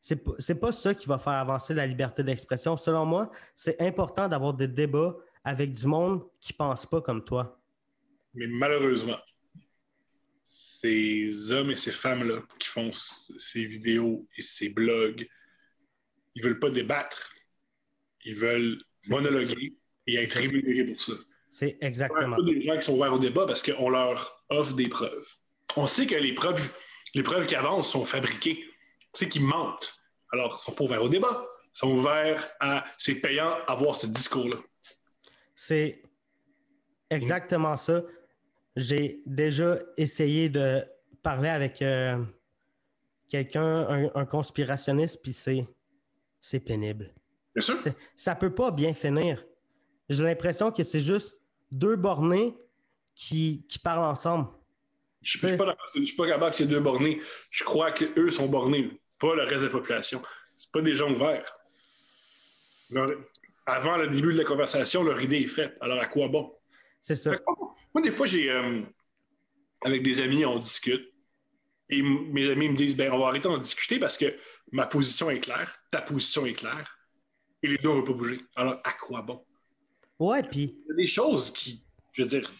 [0.00, 2.76] C'est pas, ça qui va faire avancer la liberté d'expression.
[2.76, 7.58] Selon moi, c'est important d'avoir des débats avec du monde qui pense pas comme toi.
[8.34, 9.16] Mais malheureusement,
[10.44, 15.26] ces hommes et ces femmes-là qui font ces vidéos et ces blogs,
[16.34, 17.32] ils veulent pas débattre.
[18.26, 19.74] Ils veulent monologuer
[20.06, 21.14] et être rémunérés pour ça.
[21.50, 22.36] C'est Il exactement.
[22.38, 25.26] y a des gens qui sont ouverts au débat parce qu'on leur offre des preuves.
[25.76, 26.68] On sait que les preuves,
[27.14, 28.64] les preuves qui avancent sont fabriquées.
[29.12, 29.94] Sait qu'ils mentent.
[30.32, 31.46] Alors, ils ne sont pas ouverts au débat.
[31.74, 32.84] Ils sont ouverts à.
[32.98, 34.56] C'est payant avoir ce discours-là.
[35.54, 36.02] C'est
[37.10, 38.02] exactement ça.
[38.76, 40.84] J'ai déjà essayé de
[41.22, 42.22] parler avec euh,
[43.28, 45.66] quelqu'un, un, un conspirationniste, puis c'est,
[46.40, 47.14] c'est pénible.
[47.54, 47.78] Bien sûr.
[47.82, 49.44] C'est- ça peut pas bien finir.
[50.08, 51.36] J'ai l'impression que c'est juste
[51.70, 52.56] deux bornés
[53.14, 54.48] qui, qui parlent ensemble.
[55.24, 57.20] Je ne suis pas suis capable que ces deux bornés.
[57.50, 60.22] Je crois qu'eux sont bornés, pas le reste de la population.
[60.56, 61.50] C'est pas des gens ouverts.
[62.90, 63.08] Leur-
[63.66, 65.76] avant le début de la conversation, leur idée est faite.
[65.80, 66.54] Alors, à quoi bon?
[67.00, 67.34] C'est ça.
[67.34, 67.42] Que,
[67.94, 68.50] Moi, des fois, j'ai.
[68.50, 68.82] euh,
[69.82, 71.10] avec des amis, on discute.
[71.90, 74.34] Et mes amis me disent ben, on va arrêter d'en discuter parce que
[74.72, 76.98] ma position est claire, ta position est claire.
[77.62, 78.40] Et les deux, ne veut pas bouger.
[78.56, 79.44] Alors, à quoi bon?
[80.18, 81.82] Ouais, puis Il y a des choses qui.
[82.12, 82.50] Je veux dire.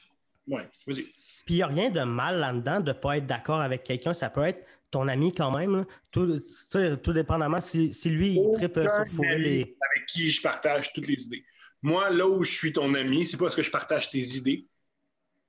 [0.47, 1.07] Ouais, vas-y.
[1.45, 4.15] Puis il n'y a rien de mal là-dedans de ne pas être d'accord avec quelqu'un.
[4.15, 5.77] Ça peut être ton ami quand même.
[5.77, 5.85] là.
[6.11, 9.77] Tout, dépendamment si, si lui, il tripe euh, sur les.
[9.91, 11.45] avec qui je partage toutes les idées.
[11.83, 14.67] Moi, là où je suis ton ami, c'est pas parce que je partage tes idées,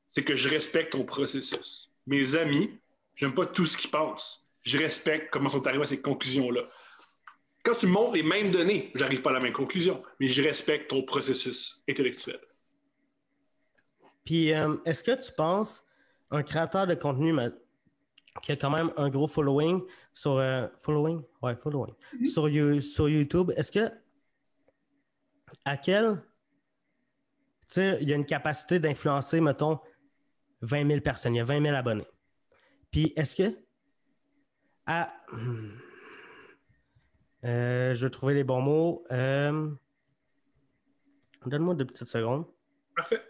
[0.07, 1.91] c'est que je respecte ton processus.
[2.07, 2.71] Mes amis,
[3.15, 4.45] j'aime pas tout ce qu'ils pensent.
[4.61, 6.61] Je respecte comment sont arrivés à ces conclusions-là.
[7.63, 10.89] Quand tu montres les mêmes données, j'arrive pas à la même conclusion, mais je respecte
[10.89, 12.39] ton processus intellectuel.
[14.25, 15.83] Puis euh, est-ce que tu penses
[16.31, 17.49] un créateur de contenu mais,
[18.41, 19.81] qui a quand même un gros following
[20.13, 21.93] sur euh, following, ouais, following
[22.25, 23.91] sur, You- sur YouTube, est-ce que
[25.63, 26.21] à quel
[27.67, 29.79] tu sais, il y a une capacité d'influencer, mettons,
[30.61, 32.07] 20 000 personnes, il y a 20 000 abonnés.
[32.91, 33.57] Puis est-ce que
[34.85, 35.71] à hmm,
[37.45, 39.05] euh, je vais trouver les bons mots.
[41.45, 42.45] Donne-moi deux petites secondes.
[42.95, 43.21] Parfait.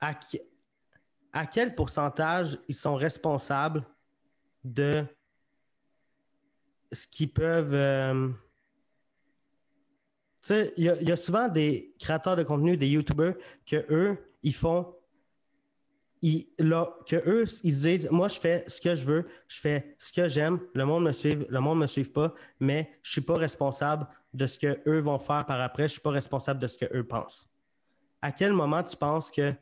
[0.00, 3.84] À, quel pourcentage ils sont responsables
[4.64, 5.04] de
[6.92, 7.74] ce qu'ils peuvent.
[7.74, 8.28] euh,
[10.42, 13.34] sais, il y, a souvent des créateurs de contenu, des YouTubers,
[13.66, 14.94] que eux, ils font.
[16.22, 16.46] Ils,
[17.06, 20.12] que eux, ils se disent Moi, je fais ce que je veux, je fais ce
[20.12, 23.12] que j'aime, le monde me suit, le monde ne me suit pas, mais je ne
[23.12, 26.60] suis pas responsable de ce qu'eux vont faire par après, je ne suis pas responsable
[26.60, 27.48] de ce qu'eux pensent.
[28.20, 29.54] À quel moment tu penses que.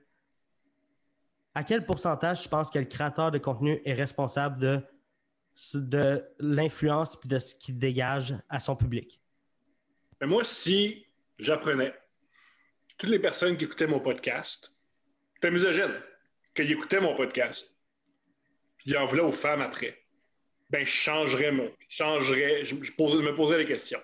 [1.55, 4.81] À quel pourcentage tu penses que le créateur de contenu est responsable de,
[5.75, 9.21] de l'influence et de ce qu'il dégage à son public?
[10.21, 11.07] Mais moi, si
[11.39, 11.95] j'apprenais
[12.97, 14.75] toutes les personnes qui écoutaient mon podcast,
[15.35, 15.95] c'était misogyne,
[16.55, 17.77] qu'ils écoutaient mon podcast,
[18.77, 20.05] puis ils en voulaient aux femmes après,
[20.71, 24.01] ben je changerais, je, changerais, je, me poserais des questions.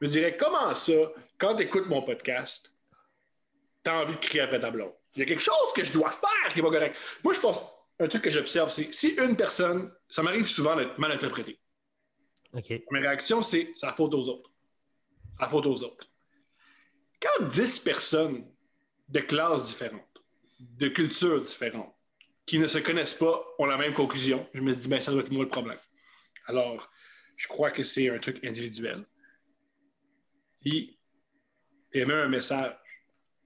[0.00, 0.92] Je me dirais, comment ça,
[1.36, 2.72] quand tu écoutes mon podcast,
[3.84, 4.72] tu as envie de crier après ta?
[5.14, 6.96] Il y a quelque chose que je dois faire qui n'est pas correct.
[7.24, 7.60] Moi, je pense,
[7.98, 11.58] un truc que j'observe, c'est si une personne, ça m'arrive souvent d'être mal interprété.
[12.54, 12.82] OK.
[12.90, 14.50] Ma réaction, c'est, c'est la faute aux autres
[15.38, 16.06] à faute aux autres.
[17.20, 18.44] Quand 10 personnes
[19.08, 20.04] de classes différentes,
[20.60, 21.94] de cultures différentes,
[22.46, 25.20] qui ne se connaissent pas, ont la même conclusion, je me dis, ben, ça doit
[25.20, 25.78] être moi le problème.
[26.46, 26.90] Alors,
[27.36, 29.04] je crois que c'est un truc individuel.
[30.60, 30.98] Puis,
[31.92, 32.74] émets un message,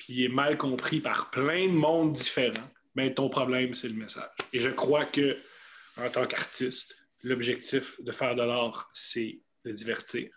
[0.02, 3.94] puis il est mal compris par plein de mondes différents, ben, ton problème, c'est le
[3.94, 4.32] message.
[4.52, 5.38] Et je crois que,
[5.96, 10.28] en tant qu'artiste, l'objectif de faire de l'art, c'est de divertir,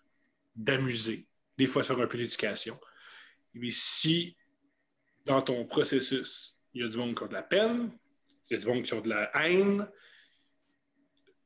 [0.55, 2.79] d'amuser, des fois faire un peu d'éducation.
[3.55, 4.37] Mais si
[5.25, 7.89] dans ton processus, il y a du monde qui a de la peine,
[8.51, 9.89] il y a du monde qui a de la haine,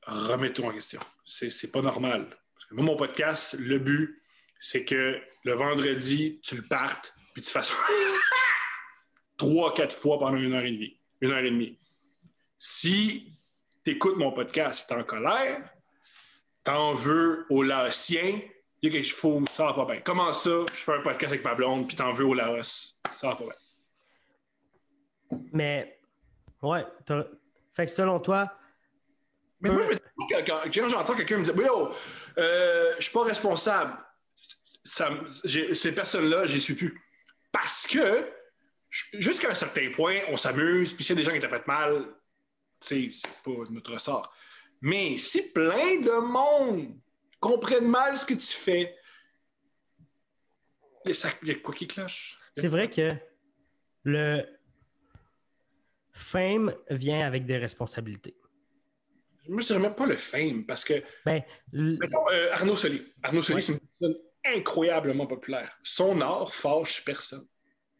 [0.01, 0.99] remets-toi en question.
[1.23, 2.27] C'est pas normal.
[2.71, 4.21] Moi, mon podcast, le but,
[4.59, 7.71] c'est que le vendredi, tu le partes, puis tu fasses
[9.39, 10.95] trois, quatre fois pendant une heure et demie.
[11.21, 11.79] Une heure et demie.
[12.59, 13.33] Si
[13.83, 15.67] tu écoutes mon podcast, tu es en colère,
[16.63, 18.41] t'en veux au Laotien,
[18.81, 20.01] il y a quelque chose, ça va pas bien.
[20.01, 23.29] Comment ça, je fais un podcast avec ma blonde, puis t'en veux au Laos, ça
[23.29, 25.39] va pas bien.
[25.53, 25.99] Mais,
[26.61, 26.83] ouais,
[27.71, 28.53] fait que selon toi.
[29.61, 31.89] Mais moi, je me dis, quand, j'entends quelqu'un me dire, yo,
[32.37, 33.97] euh, je suis pas responsable,
[34.83, 37.01] ces personnes-là, j'y suis plus.
[37.51, 38.25] Parce que,
[38.89, 42.07] jusqu'à un certain point, on s'amuse, puis s'il y a des gens qui interprètent mal,
[42.79, 43.09] c'est
[43.43, 44.33] pas notre ressort.
[44.81, 46.95] Mais si plein de monde
[47.39, 48.95] comprennent mal ce que tu fais.
[51.05, 52.37] Il y a, quoi qui cloche?
[52.55, 53.13] C'est vrai que
[54.03, 54.43] le
[56.11, 58.35] fame vient avec des responsabilités.
[59.47, 61.01] Moi, je dirais même pas le fame parce que.
[61.25, 63.01] Ben, Mettons, euh, Arnaud Soli.
[63.23, 65.79] Arnaud Soli, c'est une personne incroyablement populaire.
[65.83, 67.47] Son art fâche personne.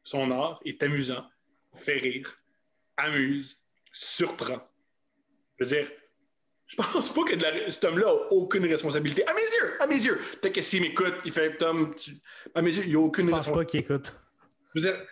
[0.03, 1.27] Son art est amusant,
[1.75, 2.39] fait rire,
[2.97, 3.59] amuse,
[3.91, 4.59] surprend.
[5.59, 5.91] Je veux dire,
[6.67, 7.69] je pense pas que de la...
[7.71, 9.25] cet homme-là a aucune responsabilité.
[9.27, 10.17] À mes yeux, à mes yeux.
[10.41, 11.95] Peut-être que s'il m'écoute, il fait Tom,
[12.53, 14.13] à mes yeux, il n'y a aucune je pense pas qu'il écoute.
[14.73, 15.07] Je veux dire,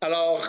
[0.00, 0.44] alors,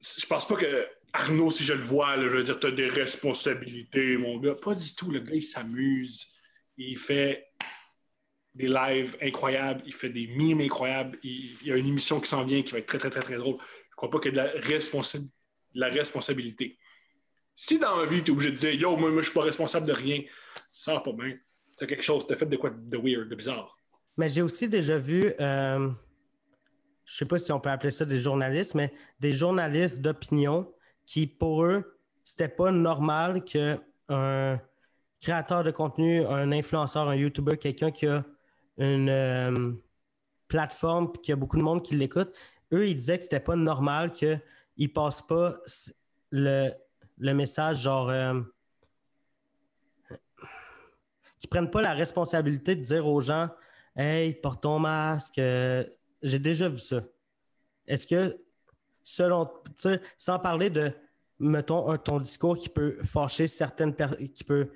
[0.00, 2.88] je pense pas que Arnaud, si je le vois, je veux dire, tu as des
[2.88, 4.54] responsabilités, mon gars.
[4.54, 5.10] Pas du tout.
[5.10, 6.26] Le gars, il s'amuse.
[6.76, 7.45] Il fait
[8.56, 9.82] des lives incroyables.
[9.86, 11.18] Il fait des mimes incroyables.
[11.22, 13.36] Il, y a une émission qui s'en vient qui va être très, très, très, très
[13.36, 13.56] drôle.
[13.90, 16.78] Je crois pas qu'il y ait de la, responsabilité.
[17.54, 19.44] Si dans la vie, tu es obligé de dire Yo, moi, moi je suis pas
[19.44, 20.22] responsable de rien,
[20.72, 21.34] ça va pas bien.
[21.78, 23.76] C'est quelque chose, as fait de quoi de weird, de bizarre.
[24.16, 25.90] Mais j'ai aussi déjà vu, euh,
[27.04, 30.72] je sais pas si on peut appeler ça des journalistes, mais des journalistes d'opinion
[31.04, 33.78] qui, pour eux, c'était pas normal qu'un
[35.20, 38.24] créateur de contenu, un influenceur, un YouTuber, quelqu'un qui a
[38.78, 39.72] une euh,
[40.48, 42.32] plateforme et qui a beaucoup de monde qui l'écoute,
[42.72, 44.40] eux, ils disaient que c'était pas normal qu'ils
[44.78, 45.58] ne passent pas
[46.30, 46.70] le,
[47.18, 48.40] le message genre euh,
[51.38, 53.48] qui prennent pas la responsabilité de dire aux gens
[53.98, 55.40] Hey, porte ton masque.
[56.22, 57.00] J'ai déjà vu ça.
[57.86, 58.36] Est-ce que,
[59.02, 59.50] selon,
[60.18, 60.92] sans parler de,
[61.38, 64.70] mettons, ton discours qui peut fâcher certaines personnes, qui peut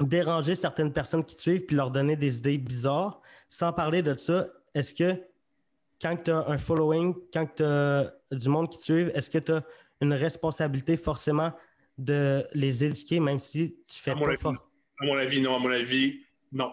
[0.00, 4.14] déranger certaines personnes qui te suivent puis leur donner des idées bizarres, sans parler de
[4.16, 5.20] ça, est-ce que
[6.00, 9.38] quand tu as un following, quand tu as du monde qui te suit, est-ce que
[9.38, 9.62] tu as
[10.00, 11.52] une responsabilité forcément
[11.96, 14.54] de les éduquer, même si tu fais pas fort?
[15.00, 15.56] À mon avis, non.
[15.56, 16.20] À mon avis,
[16.52, 16.72] non.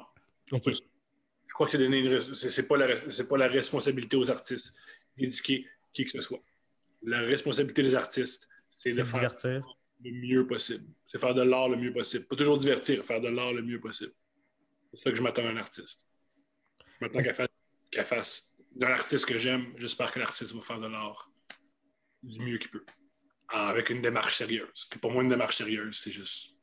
[0.52, 0.58] Je
[1.54, 2.88] crois que c'est donner une c'est pas, la...
[2.88, 4.74] pas la responsabilité aux artistes
[5.16, 6.40] d'éduquer qui que ce soit.
[7.04, 9.36] La responsabilité des artistes, c'est de faire
[10.04, 10.86] le mieux possible.
[11.06, 12.26] C'est faire de l'art le mieux possible.
[12.26, 14.14] Pas toujours divertir, faire de l'art le mieux possible.
[14.94, 16.06] C'est ça que je m'attends à un artiste.
[16.80, 17.48] Je m'attends
[17.92, 21.30] qu'elle fasse d'un artiste que j'aime, j'espère que l'artiste va faire de l'art
[22.24, 22.86] du mieux qu'il peut.
[23.50, 24.88] avec une démarche sérieuse.
[25.02, 26.56] pour moi, une démarche sérieuse, c'est juste.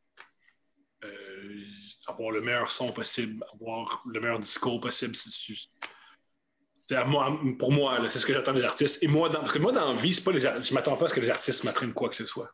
[1.05, 1.65] Euh,
[2.09, 5.15] avoir le meilleur son possible, avoir le meilleur discours possible.
[5.15, 9.03] C'est à moi, pour moi, c'est ce que j'attends des artistes.
[9.03, 11.07] Et moi, dans, parce que moi, dans la vie, c'est pas les je m'attends pas
[11.07, 12.51] à ce que les artistes m'apprennent quoi que ce soit.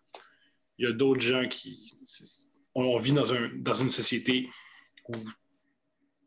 [0.79, 1.99] Il y a d'autres gens qui.
[2.75, 4.51] On, vit dans, un, dans une société
[5.09, 5.13] où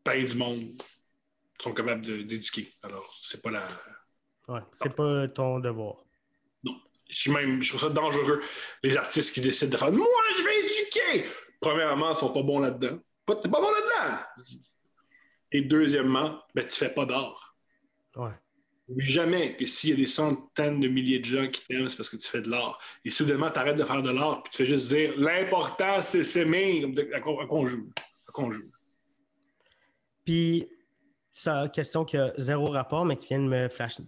[0.02, 0.72] plein du monde
[1.60, 2.68] sont capables d'éduquer.
[2.82, 3.68] Alors, c'est pas la.
[4.48, 6.04] Ouais, c'est pas ton devoir.
[6.64, 6.80] Non.
[7.08, 8.42] Je, même, je trouve ça dangereux,
[8.82, 11.30] les artistes qui décident de faire Moi, je vais éduquer!
[11.60, 12.98] Premièrement, ils sont pas bons là-dedans.
[13.26, 14.18] T'es pas bon là-dedans!
[15.52, 17.56] Et deuxièmement, ben, tu fais pas d'art.
[18.16, 18.32] Ouais.
[18.96, 22.10] Jamais que s'il y a des centaines de milliers de gens qui t'aiment, c'est parce
[22.10, 22.78] que tu fais de l'art.
[23.04, 26.22] Et soudainement, tu arrêtes de faire de l'art, puis tu fais juste dire l'important, c'est
[26.22, 26.84] s'aimer.
[27.14, 27.90] À quoi on joue?
[30.24, 30.68] Puis,
[31.32, 34.02] ça, question qui a zéro rapport, mais qui vient de me flasher,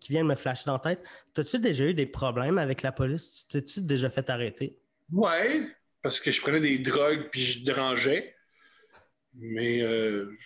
[0.00, 1.02] qui vient de me flasher dans la tête.
[1.34, 3.46] T'as-tu déjà eu des problèmes avec la police?
[3.48, 4.78] T'es-tu déjà fait arrêter?
[5.12, 5.62] Ouais,
[6.02, 8.34] parce que je prenais des drogues puis je dérangeais.
[9.34, 10.36] Mais euh,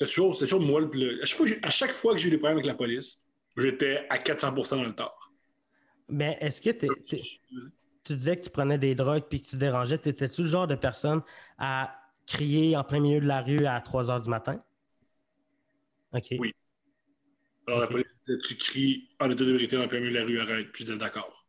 [0.00, 1.20] c'est toujours, toujours moi le.
[1.62, 3.22] À chaque, fois que, j'ai eu des problèmes avec la police,
[3.58, 5.30] j'étais à 400% dans le tort.
[6.08, 9.98] Mais est-ce que tu disais que tu prenais des drogues puis que tu dérangeais?
[9.98, 11.20] T'étais-tu le genre de personne
[11.58, 11.94] à
[12.26, 14.64] crier en plein milieu de la rue à 3 heures du matin?
[16.14, 16.34] OK.
[16.38, 16.54] Oui.
[17.66, 20.40] Alors la police tu cries en état de vérité le plein milieu de la rue,
[20.40, 20.72] arrête.
[20.72, 21.46] Puis je dis d'accord.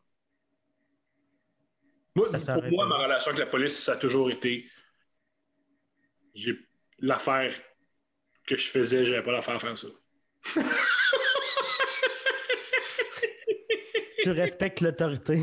[2.16, 4.66] Moi, pour moi, ma relation avec la police, ça a toujours été.
[6.34, 6.60] J'ai
[7.00, 7.54] l'affaire
[8.48, 9.88] que je faisais, j'avais pas l'affaire à faire ça.
[14.24, 15.42] tu respectes l'autorité.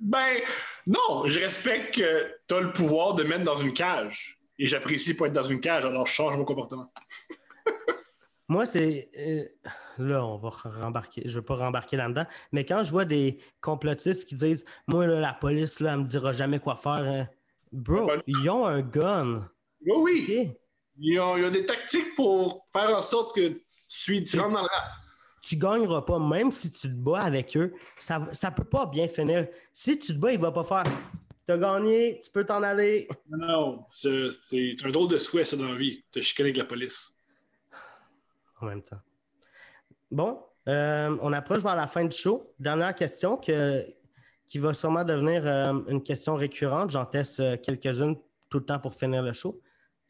[0.00, 0.40] Ben,
[0.86, 4.38] non, je respecte que tu as le pouvoir de mettre dans une cage.
[4.58, 6.92] Et j'apprécie pas être dans une cage, alors je change mon comportement.
[8.48, 9.10] Moi, c'est.
[9.16, 9.44] Euh,
[9.98, 11.22] là, on va rembarquer.
[11.24, 12.26] Je ne veux pas rembarquer là-dedans.
[12.50, 16.32] Mais quand je vois des complotistes qui disent Moi, la police, là, elle me dira
[16.32, 16.92] jamais quoi faire.
[16.92, 17.28] Hein.
[17.72, 19.48] Bro, ils ont un gun.
[19.86, 20.52] Oui, oui.
[20.98, 24.68] Ils, ont, des tactiques pour faire en sorte que tu, tu rentres dans la.
[25.42, 27.74] Tu gagneras pas, même si tu te bats avec eux.
[27.98, 29.48] Ça ne peut pas bien finir.
[29.72, 30.84] Si tu te bats, il ne va pas faire
[31.44, 33.08] T'as gagné, tu peux t'en aller.
[33.28, 34.28] Non, c'est
[34.84, 36.04] un drôle de souhait, ça, dans la vie.
[36.12, 37.12] Te chicaner avec la police.
[38.60, 39.00] En même temps.
[40.08, 42.54] Bon, euh, on approche vers la fin du show.
[42.60, 43.84] Dernière question que,
[44.46, 46.90] qui va sûrement devenir euh, une question récurrente.
[46.90, 48.16] J'en teste euh, quelques-unes
[48.48, 49.60] tout le temps pour finir le show.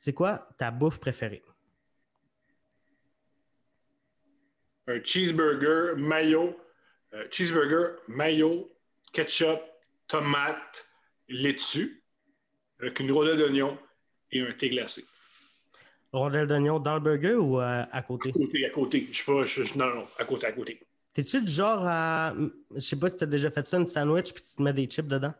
[0.05, 1.45] C'est quoi ta bouffe préférée?
[4.89, 6.57] Un cheeseburger, mayo,
[7.31, 8.69] cheeseburger, mayo,
[9.13, 9.61] ketchup,
[10.09, 10.85] tomate,
[11.29, 12.03] laitue,
[12.81, 13.79] avec une rondelle d'oignon
[14.33, 15.05] et un thé glacé.
[16.11, 18.31] Rondelle d'oignon dans le burger ou euh, à côté?
[18.31, 19.09] À côté, à côté.
[19.09, 20.81] Je sais pas, je, non, non, à côté, à côté.
[21.13, 22.35] T'es-tu du genre à.
[22.75, 24.73] Je sais pas si tu as déjà fait ça, une sandwich, puis tu te mets
[24.73, 25.33] des chips dedans?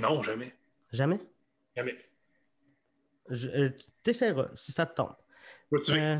[0.00, 0.54] Non, jamais.
[0.92, 1.18] Jamais?
[1.76, 1.96] Jamais.
[3.30, 3.70] Euh,
[4.02, 5.16] T'essaieras, si ça te tente.
[5.90, 6.16] Euh,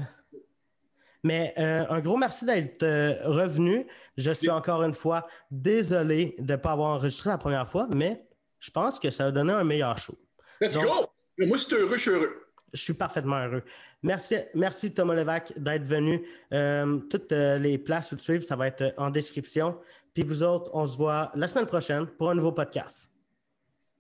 [1.25, 2.85] mais un gros merci d'être
[3.27, 3.87] revenu.
[4.17, 8.25] Je suis encore une fois désolé de ne pas avoir enregistré la première fois, mais
[8.61, 10.17] je pense que ça a donné un meilleur show.
[10.61, 11.11] Let's go!
[11.39, 12.47] Moi, si tu heureux, je suis heureux.
[12.73, 13.63] Je suis parfaitement heureux.
[14.03, 16.27] Merci, merci Thomas Levac d'être venu.
[16.53, 19.79] Euh, toutes euh, les places où tu suivre, ça va être en description.
[20.15, 23.11] Puis vous autres, on se voit la semaine prochaine pour un nouveau podcast.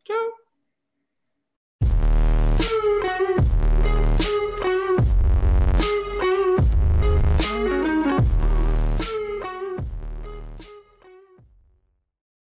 [0.05, 0.40] Ciao!